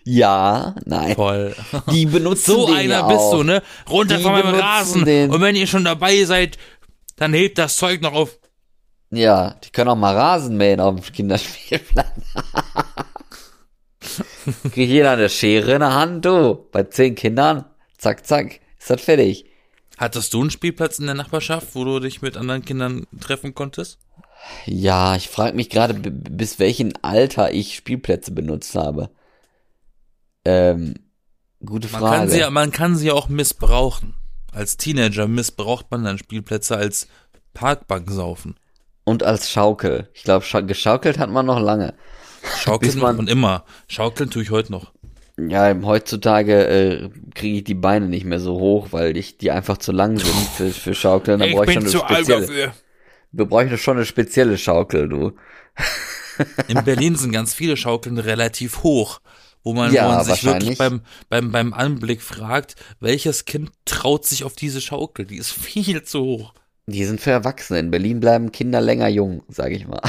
[0.03, 1.15] Ja, nein.
[1.15, 1.55] Voll.
[1.91, 3.31] Die benutzen So den einer ja bist auch.
[3.37, 3.61] du, ne?
[3.89, 5.05] Runter Die von meinem benutzen Rasen.
[5.05, 5.31] den.
[5.31, 6.57] Und wenn ihr schon dabei seid,
[7.17, 8.37] dann hebt das Zeug noch auf.
[9.11, 12.07] Ja, die können auch mal Rasen mähen auf dem Kinderspielplatz.
[14.71, 16.67] Kriegt jeder eine Schere in der Hand, du.
[16.71, 17.65] Bei zehn Kindern,
[17.97, 19.45] zack, zack, ist das fertig.
[19.97, 23.99] Hattest du einen Spielplatz in der Nachbarschaft, wo du dich mit anderen Kindern treffen konntest?
[24.65, 29.09] Ja, ich frage mich gerade, b- bis welchem Alter ich Spielplätze benutzt habe.
[30.45, 30.95] Ähm,
[31.65, 32.15] gute Man Frage.
[32.17, 34.15] kann, sie, ja- man kann sie ja auch missbrauchen.
[34.51, 37.07] Als Teenager missbraucht man dann Spielplätze als
[37.53, 38.55] Parkbank saufen.
[39.03, 40.09] Und als Schaukel.
[40.13, 41.93] Ich glaube, scha geschaukelt hat man noch lange.
[42.59, 43.65] Schaukeln man- und immer.
[43.87, 44.91] Schaukeln tue ich heute noch.
[45.39, 49.77] Ja, heutzutage äh, kriege ich die Beine nicht mehr so hoch, weil ich die einfach
[49.77, 51.39] zu lang sind für, für Schaukeln.
[51.39, 52.41] Da ich schon eine spezielle.
[52.41, 52.73] dafür.
[53.31, 55.33] Wir bräuchten schon eine spezielle Schaukel, du.
[56.67, 59.21] In Berlin sind ganz viele Schaukeln relativ hoch,
[59.63, 64.25] wo man, Ja, wo man sich wirklich beim, beim, beim Anblick fragt, welches Kind traut
[64.25, 65.25] sich auf diese Schaukel?
[65.25, 66.53] Die ist viel zu hoch.
[66.87, 67.79] Die sind für Erwachsene.
[67.79, 70.01] In Berlin bleiben Kinder länger jung, sage ich mal.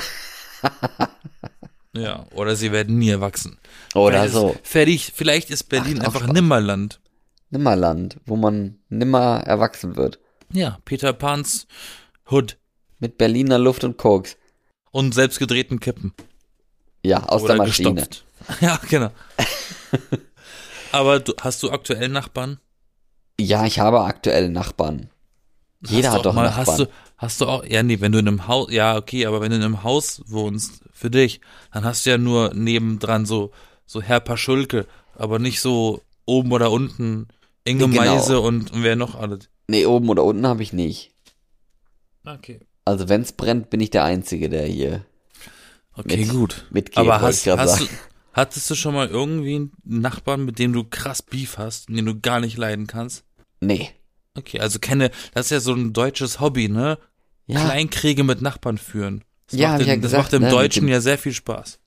[1.93, 3.59] Ja, oder sie werden nie erwachsen.
[3.95, 4.51] Oder Vielleicht so.
[4.53, 6.27] Ist, fertig, vielleicht ist Berlin auch einfach.
[6.33, 7.01] Nimmerland.
[7.51, 10.21] Nimmerland, wo man nimmer erwachsen wird.
[10.53, 11.67] Ja, Peter Pans
[12.31, 12.59] Hood
[13.01, 14.37] Mit Berliner Luft und Koks.
[14.93, 16.15] und selbstgedrehten Kippen.
[17.05, 17.95] Ja, aus oder der Maschine.
[17.95, 18.25] gestopft.
[18.61, 19.11] Ja, genau.
[20.93, 22.59] Aber du, hast du aktuell Nachbarn?
[23.41, 25.11] Ja, ich habe aktuell Nachbarn.
[25.87, 26.67] Jeder Hast hat doch mal, Nachbarn.
[26.67, 26.87] Hast du,
[27.17, 29.57] hast du auch, ja, nee, wenn du in einem Haus, ja, okay, aber wenn du
[29.57, 31.41] in einem Haus wohnst, für dich,
[31.73, 33.53] dann hast du ja nur nebendran so,
[33.87, 37.29] so Herr Paschulke, aber nicht so oben oder unten
[37.65, 37.97] Inge Genau.
[38.03, 39.49] Meise und, und wer noch alles.
[39.69, 41.13] Nee, oben oder unten habe ich nicht.
[42.27, 42.61] Okay.
[42.85, 45.05] Also wenn's brennt, bin ich der Einzige, der hier
[45.95, 46.67] Okay, Mit- gut.
[46.71, 46.99] mitgeht.
[46.99, 47.99] aber hast, hast du, sagen.
[48.33, 52.19] hattest du schon mal irgendwie einen Nachbarn, mit dem du krass Beef hast, den du
[52.21, 53.25] gar nicht leiden kannst?
[53.61, 53.91] Nee.
[54.39, 56.99] Okay, also kenne, das ist ja so ein deutsches Hobby, ne?
[57.47, 59.25] Ja, Kleinkriege mit Nachbarn führen.
[59.49, 61.33] Das Ja, macht, dem, ja das gesagt, macht dem ne, Deutschen dem- ja sehr viel
[61.33, 61.81] Spaß.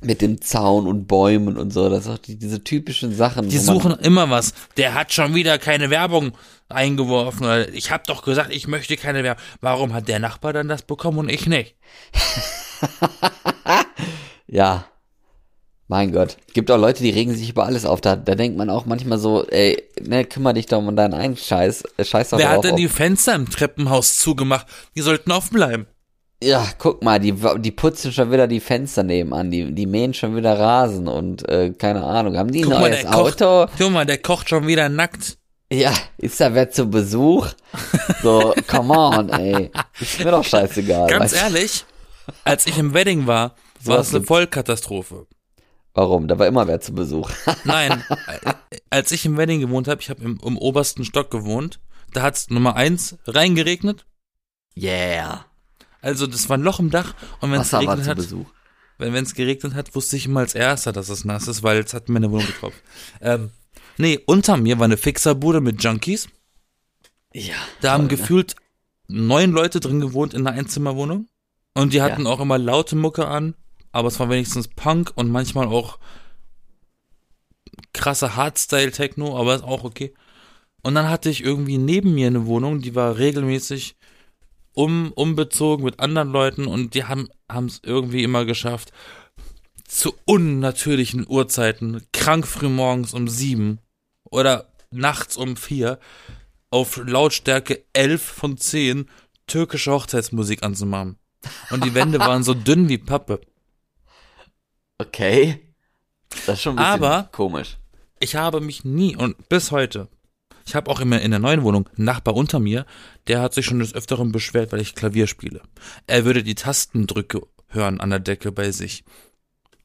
[0.00, 1.88] mit dem Zaun und Bäumen und so.
[1.88, 3.48] Das sind auch die, diese typischen Sachen.
[3.48, 4.54] Die suchen immer was.
[4.76, 6.32] Der hat schon wieder keine Werbung
[6.68, 7.46] eingeworfen.
[7.74, 9.42] Ich habe doch gesagt, ich möchte keine Werbung.
[9.60, 11.76] Warum hat der Nachbar dann das bekommen und ich nicht?
[14.50, 14.86] Ja.
[15.90, 16.36] Mein Gott.
[16.52, 18.02] Gibt auch Leute, die regen sich über alles auf.
[18.02, 21.36] Da, da denkt man auch manchmal so, ey, ne, kümmere dich doch um deinen einen
[21.36, 21.82] Scheiß.
[21.96, 22.76] äh, Scheiß doch Wer hat denn auf.
[22.76, 24.66] die Fenster im Treppenhaus zugemacht?
[24.94, 25.86] Die sollten offen bleiben.
[26.42, 29.50] Ja, guck mal, die, die putzen schon wieder die Fenster nebenan.
[29.50, 32.36] Die, die mähen schon wieder Rasen und äh, keine Ahnung.
[32.36, 33.72] Haben die ein Guck mal, neues der kocht, Auto?
[33.78, 35.38] guck mal, der kocht schon wieder nackt.
[35.72, 37.48] Ja, ist da wer zu Besuch?
[38.22, 39.70] So, come on, ey.
[40.00, 41.08] Ist mir doch scheißegal.
[41.08, 41.84] Ganz ehrlich,
[42.44, 44.24] als ich im Wedding war, war es eine.
[44.24, 45.26] Vollkatastrophe.
[45.98, 46.28] Warum?
[46.28, 47.28] Da war immer wer zu Besuch.
[47.64, 48.52] Nein, äh,
[48.88, 51.80] als ich im Wedding gewohnt habe, ich habe im, im obersten Stock gewohnt,
[52.12, 54.06] da hat's Nummer eins reingeregnet.
[54.76, 55.44] Yeah.
[56.00, 58.46] Also das war ein Loch im Dach und wenn es geregnet hat, Besuch.
[58.98, 61.92] wenn es geregnet hat, wusste ich immer als erster, dass es nass ist, weil es
[61.92, 62.80] hat meine Wohnung getropft.
[63.20, 63.50] Ähm,
[63.96, 66.28] nee, unter mir war eine Fixerbude mit Junkies.
[67.34, 67.56] Ja.
[67.80, 68.22] Da haben toll, ne?
[68.22, 68.54] gefühlt
[69.08, 71.26] neun Leute drin gewohnt in einer Einzimmerwohnung.
[71.74, 73.56] Und die hatten auch immer laute Mucke an,
[73.92, 75.98] aber es war wenigstens Punk und manchmal auch
[77.92, 80.14] krasse Hardstyle-Techno, aber ist auch okay.
[80.82, 83.96] Und dann hatte ich irgendwie neben mir eine Wohnung, die war regelmäßig
[84.72, 88.92] um, umbezogen mit anderen Leuten und die haben es irgendwie immer geschafft,
[89.86, 93.80] zu unnatürlichen Uhrzeiten, krank früh morgens um sieben
[94.30, 95.98] oder nachts um vier,
[96.70, 99.08] auf Lautstärke 11 von 10
[99.46, 101.16] türkische Hochzeitsmusik anzumachen.
[101.70, 103.40] Und die Wände waren so dünn wie Pappe.
[104.98, 105.60] Okay.
[106.46, 107.78] Das ist schon ein bisschen Aber- komisch.
[108.20, 110.08] Ich habe mich nie und bis heute,
[110.66, 112.84] ich habe auch immer in der neuen Wohnung einen Nachbar unter mir,
[113.28, 115.62] der hat sich schon des Öfteren beschwert, weil ich Klavier spiele.
[116.08, 119.04] Er würde die Tastendrücke hören an der Decke bei sich.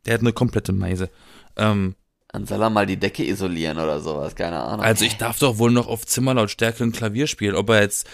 [0.07, 1.11] Der hat eine komplette Meise.
[1.57, 1.95] Ähm,
[2.29, 4.83] Dann soll er mal die Decke isolieren oder sowas, keine Ahnung.
[4.83, 7.55] Also ich darf doch wohl noch auf Zimmerlautstärke ein Klavier spielen.
[7.55, 8.07] Ob er jetzt,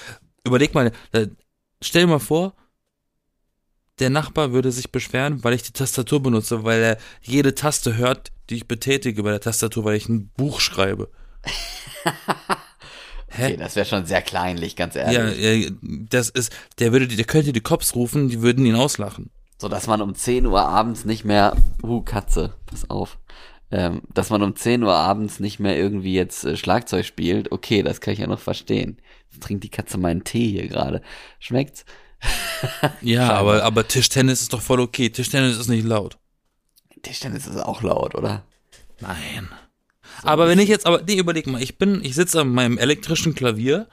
[0.45, 0.91] überleg mal,
[1.81, 2.55] stell dir mal vor,
[3.99, 8.31] der Nachbar würde sich beschweren, weil ich die Tastatur benutze, weil er jede Taste hört,
[8.49, 11.09] die ich betätige bei der Tastatur, weil ich ein Buch schreibe.
[13.31, 15.39] okay, das wäre schon sehr kleinlich, ganz ehrlich.
[15.39, 19.29] Ja, das ist, der würde, der könnte die Cops rufen, die würden ihn auslachen.
[19.57, 23.17] So, dass man um 10 Uhr abends nicht mehr, uh, Katze, pass auf,
[23.71, 27.83] ähm, dass man um 10 Uhr abends nicht mehr irgendwie jetzt äh, Schlagzeug spielt, okay,
[27.83, 28.97] das kann ich ja noch verstehen.
[29.29, 31.01] Jetzt trinkt die Katze meinen Tee hier gerade.
[31.39, 31.85] Schmeckt's?
[33.01, 35.09] Ja, aber, aber Tischtennis ist doch voll okay.
[35.09, 36.17] Tischtennis ist nicht laut.
[37.01, 38.43] Tischtennis ist auch laut, oder?
[38.99, 39.49] Nein.
[40.21, 42.77] So aber wenn ich jetzt, aber nee, überleg mal, ich bin, ich sitze an meinem
[42.77, 43.87] elektrischen Klavier.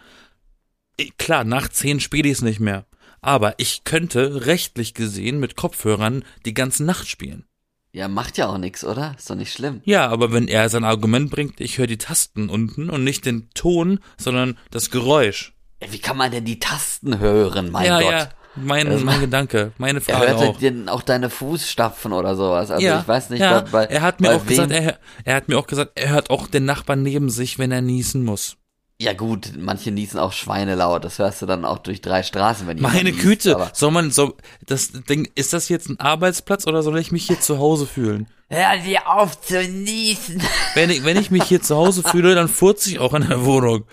[1.18, 2.86] Klar, nach 10 spiele ich es nicht mehr.
[3.20, 7.44] Aber ich könnte rechtlich gesehen mit Kopfhörern die ganze Nacht spielen.
[7.92, 9.14] Ja, macht ja auch nichts, oder?
[9.16, 9.80] Ist doch nicht schlimm.
[9.84, 13.48] Ja, aber wenn er sein Argument bringt, ich höre die Tasten unten und nicht den
[13.54, 15.55] Ton, sondern das Geräusch.
[15.80, 18.10] Wie kann man denn die Tasten hören, mein ja, Gott?
[18.10, 20.58] Ja, mein, also, mein Gedanke, meine Frage er hört auch.
[20.58, 22.70] Denn auch deine Fußstapfen oder sowas.
[22.70, 23.60] Also ja, ich weiß nicht, ja.
[23.60, 26.46] bei, er hat mir auch gesagt, er, er hat mir auch gesagt, er hört auch
[26.46, 28.56] den Nachbarn neben sich, wenn er niesen muss.
[28.98, 31.04] Ja gut, manche niesen auch schweinelaut.
[31.04, 34.10] Das hörst du dann auch durch drei Straßen, wenn Meine niest, Güte, aber- soll man
[34.10, 37.86] so das Ding ist das jetzt ein Arbeitsplatz oder soll ich mich hier zu Hause
[37.86, 38.26] fühlen?
[38.48, 40.40] Hör dir auf zu niesen.
[40.74, 43.44] Wenn ich wenn ich mich hier zu Hause fühle, dann furze ich auch in der
[43.44, 43.84] Wohnung.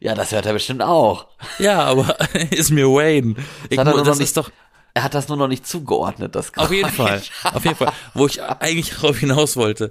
[0.00, 1.26] Ja, das hört er bestimmt auch.
[1.58, 2.16] Ja, aber
[2.50, 3.34] ist mir Wayne.
[3.70, 4.50] Ich, er das noch ist doch
[4.94, 7.30] Er hat das nur noch nicht zugeordnet, das auf jeden Geräusch.
[7.30, 9.90] Fall, auf jeden Fall, wo ich eigentlich darauf hinaus wollte.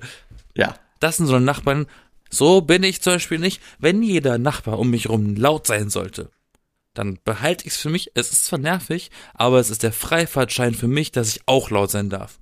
[0.56, 0.76] Ja.
[1.00, 1.88] Das sind so Nachbarn,
[2.30, 3.62] so bin ich zum Beispiel nicht.
[3.80, 6.30] Wenn jeder Nachbar um mich rum laut sein sollte,
[6.94, 8.12] dann behalte ich es für mich.
[8.14, 11.92] Es ist zwar nervig, aber es ist der Freifahrtschein für mich, dass ich auch laut
[11.92, 12.40] sein darf.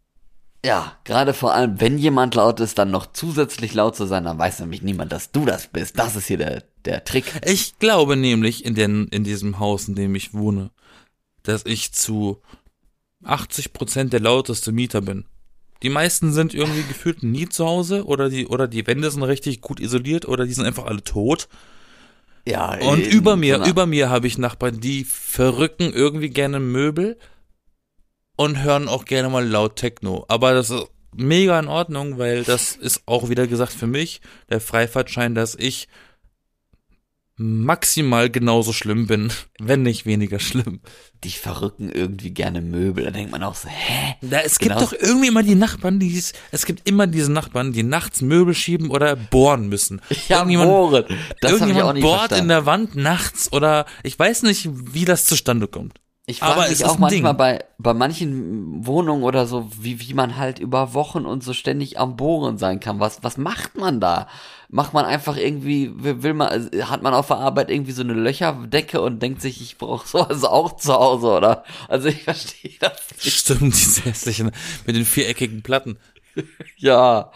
[0.66, 4.38] Ja, gerade vor allem, wenn jemand laut ist, dann noch zusätzlich laut zu sein, dann
[4.38, 6.00] weiß nämlich niemand, dass du das bist.
[6.00, 7.26] Das ist hier der, der Trick.
[7.46, 10.72] Ich glaube nämlich in, den, in diesem Haus, in dem ich wohne,
[11.44, 12.42] dass ich zu
[13.26, 15.26] 80 Prozent der lauteste Mieter bin.
[15.82, 19.60] Die meisten sind irgendwie gefühlt nie zu Hause oder die, oder die Wände sind richtig
[19.60, 21.50] gut isoliert oder die sind einfach alle tot.
[22.48, 22.78] Ja.
[22.80, 27.18] Und über mir, einer- über mir habe ich Nachbarn, die verrücken irgendwie gerne Möbel
[28.36, 30.26] und hören auch gerne mal laut Techno.
[30.28, 34.60] Aber das ist mega in Ordnung, weil das ist auch wieder gesagt für mich der
[34.62, 35.88] Freifahrtschein, dass ich
[37.36, 40.82] maximal genauso schlimm bin, wenn nicht weniger schlimm.
[41.24, 43.06] Die verrücken irgendwie gerne Möbel.
[43.06, 44.16] Da denkt man auch so, hä?
[44.22, 44.80] Da, es Genau.
[44.80, 48.22] gibt doch irgendwie immer die Nachbarn, die es es gibt immer diese Nachbarn, die nachts
[48.22, 50.00] Möbel schieben oder bohren müssen.
[50.30, 51.06] Ja, Irgendjemand- bohren.
[51.08, 52.44] Das habe ich Irgendjemand auch nicht bohrt verstanden.
[52.44, 56.00] in der Wand nachts oder ich weiß nicht, wie das zustande kommt.
[56.26, 57.38] Ich frage mich auch manchmal Ding.
[57.38, 62.00] bei, bei manchen Wohnungen oder so, wie, wie man halt über Wochen und so ständig
[62.00, 63.02] am Bohren sein kann.
[63.02, 64.30] Was, was macht man da?
[64.70, 69.02] Macht man einfach irgendwie, will man, hat man auf der Arbeit irgendwie so eine Löcherdecke
[69.02, 71.66] und denkt sich, ich brauche sowas auch zu Hause, oder?
[71.90, 73.40] Also ich verstehe das nicht.
[73.40, 74.52] Stimmt, diese hässlichen
[74.86, 75.98] mit den viereckigen Platten.
[76.78, 77.32] Ja.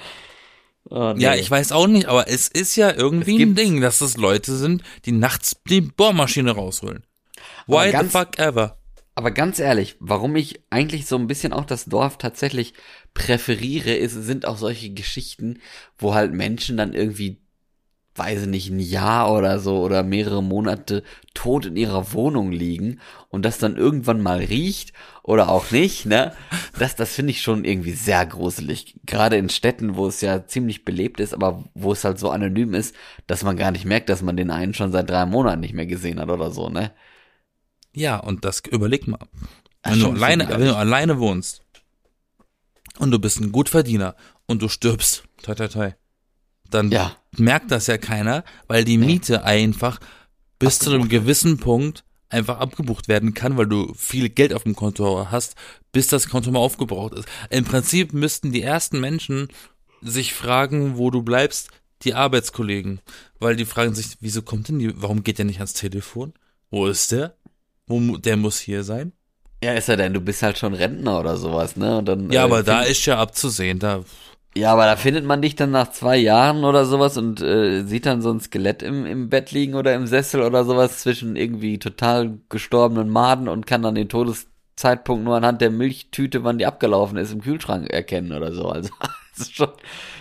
[0.89, 1.21] Oh, nee.
[1.21, 4.56] Ja, ich weiß auch nicht, aber es ist ja irgendwie ein Ding, dass es Leute
[4.56, 7.04] sind, die nachts die Bohrmaschine rausholen.
[7.67, 8.76] Why the fuck ever?
[9.17, 12.75] Aber ganz ehrlich, warum ich eigentlich so ein bisschen auch das Dorf tatsächlich
[13.15, 15.58] präferiere, ist, sind auch solche Geschichten,
[15.97, 17.41] wo halt Menschen dann irgendwie,
[18.13, 21.01] weiß ich nicht, ein Jahr oder so oder mehrere Monate
[21.34, 22.99] tot in ihrer Wohnung liegen
[23.30, 26.34] und das dann irgendwann mal riecht oder auch nicht, ne?
[26.77, 28.99] Das, das finde ich schon irgendwie sehr gruselig.
[29.03, 32.75] Gerade in Städten, wo es ja ziemlich belebt ist, aber wo es halt so anonym
[32.75, 32.93] ist,
[33.25, 35.88] dass man gar nicht merkt, dass man den einen schon seit drei Monaten nicht mehr
[35.88, 36.91] gesehen hat oder so, ne?
[37.97, 39.19] Ja, und das überleg mal.
[39.81, 41.63] Ach, Wenn du alleine, wenn du alleine wohnst
[42.99, 45.91] und du bist ein Gutverdiener und du stirbst, toi toi toi,
[46.69, 47.15] dann Ja.
[47.38, 49.99] merkt das ja keiner, weil die Miete einfach
[50.60, 54.75] bis zu einem gewissen Punkt einfach abgebucht werden kann, weil du viel Geld auf dem
[54.75, 55.55] Konto hast,
[55.91, 57.27] bis das Konto mal aufgebraucht ist.
[57.49, 59.47] Im Prinzip müssten die ersten Menschen
[60.01, 61.69] sich fragen, wo du bleibst,
[62.03, 63.01] die Arbeitskollegen,
[63.39, 66.33] weil die fragen sich, wieso kommt denn die, warum geht der nicht ans Telefon?
[66.69, 67.36] Wo ist der?
[67.89, 69.13] Der muss hier sein.
[69.63, 71.97] Ja, ist er denn, du bist halt schon Rentner oder sowas, ne?
[71.97, 74.04] Und dann, Ja, äh, aber da ist ja abzusehen, da,
[74.56, 78.06] Ja, aber da findet man dich dann nach zwei Jahren oder sowas und äh, sieht
[78.06, 81.80] dann so ein Skelett im, im Bett liegen oder im Sessel oder sowas zwischen irgendwie
[81.80, 87.18] total gestorbenen Maden und kann dann den Todeszeitpunkt nur anhand der Milchtüte, wann die abgelaufen
[87.18, 88.70] ist, im Kühlschrank erkennen oder so.
[88.70, 88.91] Also,
[89.38, 89.70] das ist schon.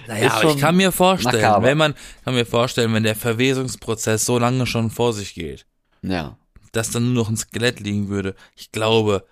[0.06, 1.66] Naja, ist aber schon ich kann mir vorstellen, makaber.
[1.66, 5.66] wenn man, kann mir vorstellen, wenn der Verwesungsprozess so lange schon vor sich geht,
[6.00, 6.38] Ja.
[6.76, 8.34] Dass dann nur noch ein Skelett liegen würde.
[8.54, 9.24] Ich glaube,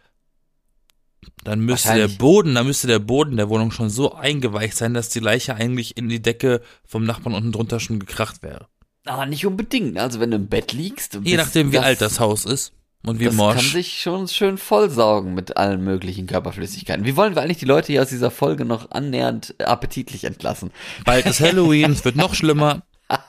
[1.43, 2.09] dann müsste der.
[2.09, 5.97] Boden, dann müsste der Boden der Wohnung schon so eingeweicht sein, dass die Leiche eigentlich
[5.97, 8.67] in die Decke vom Nachbarn unten drunter schon gekracht wäre.
[9.07, 9.99] Aber nicht unbedingt.
[9.99, 11.19] Also wenn du im Bett liegst.
[11.23, 12.73] Je nachdem, wie alt das Haus ist
[13.05, 13.73] und wie das kann morsch.
[13.73, 17.05] sich schon schön vollsaugen mit allen möglichen Körperflüssigkeiten.
[17.05, 20.71] Wie wollen wir eigentlich die Leute hier aus dieser Folge noch annähernd appetitlich entlassen?
[21.05, 22.83] Bald ist Halloween, es wird noch schlimmer.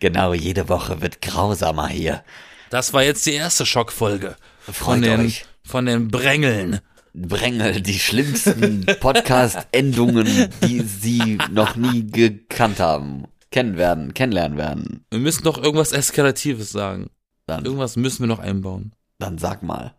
[0.00, 2.24] genau, jede Woche wird grausamer hier.
[2.70, 4.36] Das war jetzt die erste Schockfolge.
[4.60, 5.44] Freut Von den, euch.
[5.64, 6.80] von den Brängeln.
[7.12, 13.24] Brängel, die schlimmsten Podcast-Endungen, die sie noch nie gekannt haben.
[13.50, 15.04] Kennen werden, kennenlernen werden.
[15.10, 17.10] Wir müssen doch irgendwas Eskalatives sagen.
[17.46, 18.92] Dann, Irgendwas müssen wir noch einbauen.
[19.18, 19.94] dann sag mal.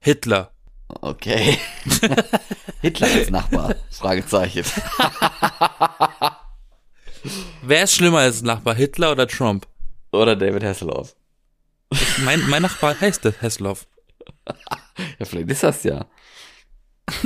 [0.00, 0.50] Hitler.
[0.88, 1.56] Okay.
[2.80, 3.76] Hitler als Nachbar?
[3.92, 4.64] Fragezeichen.
[7.62, 9.68] Wer ist schlimmer als Nachbar, Hitler oder Trump?
[10.10, 11.14] Oder David Hasselhoff.
[12.24, 13.86] Mein, mein Nachbar heißt der Hesslov.
[15.18, 16.06] Ja, vielleicht ist das ja.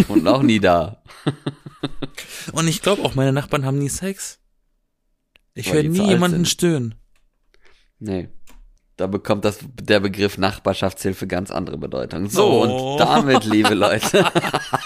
[0.08, 1.02] Und auch nie da.
[2.52, 4.38] Und ich glaube auch, meine Nachbarn haben nie Sex.
[5.54, 6.48] Ich höre nie jemanden sind.
[6.48, 6.94] stöhnen.
[7.98, 8.28] Nee.
[8.96, 12.30] Da bekommt das, der Begriff Nachbarschaftshilfe ganz andere Bedeutung.
[12.30, 12.92] So, Oh.
[12.92, 14.24] und damit, liebe Leute,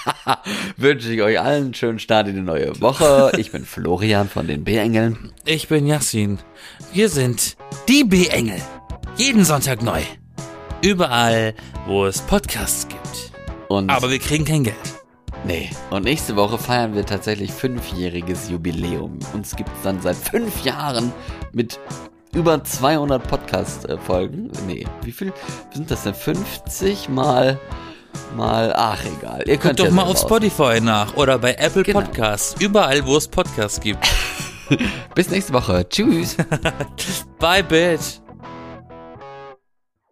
[0.79, 3.33] wünsche ich euch allen einen schönen Start in die neue Woche.
[3.37, 5.33] Ich bin Florian von den B-Engeln.
[5.45, 6.39] Ich bin Yassin.
[6.95, 8.63] Wir sind die B-Engel.
[9.19, 10.01] Jeden Sonntag neu.
[10.81, 11.55] Überall,
[11.87, 13.33] wo es Podcasts gibt.
[13.69, 14.77] Und, Aber wir kriegen kein Geld.
[15.45, 15.71] nee.
[15.91, 19.19] Und nächste Woche feiern wir tatsächlich fünfjähriges Jubiläum.
[19.35, 21.13] Uns gibt es dann seit fünf Jahren
[21.53, 21.79] mit
[22.33, 24.51] über 200 Podcast-Folgen.
[24.67, 25.33] Nee, wie viel
[25.75, 26.15] sind das denn?
[26.15, 27.59] 50 mal,
[28.37, 29.43] mal, ach egal.
[29.47, 32.01] Ihr könnt Guckt doch mal auf aus- Spotify nach oder bei Apple Genau.
[32.03, 32.55] Podcasts.
[32.61, 34.07] Überall, wo es Podcasts gibt.
[35.15, 35.87] Bis nächste Woche.
[35.89, 36.37] Tschüss.
[37.41, 38.21] Bye, Bitch.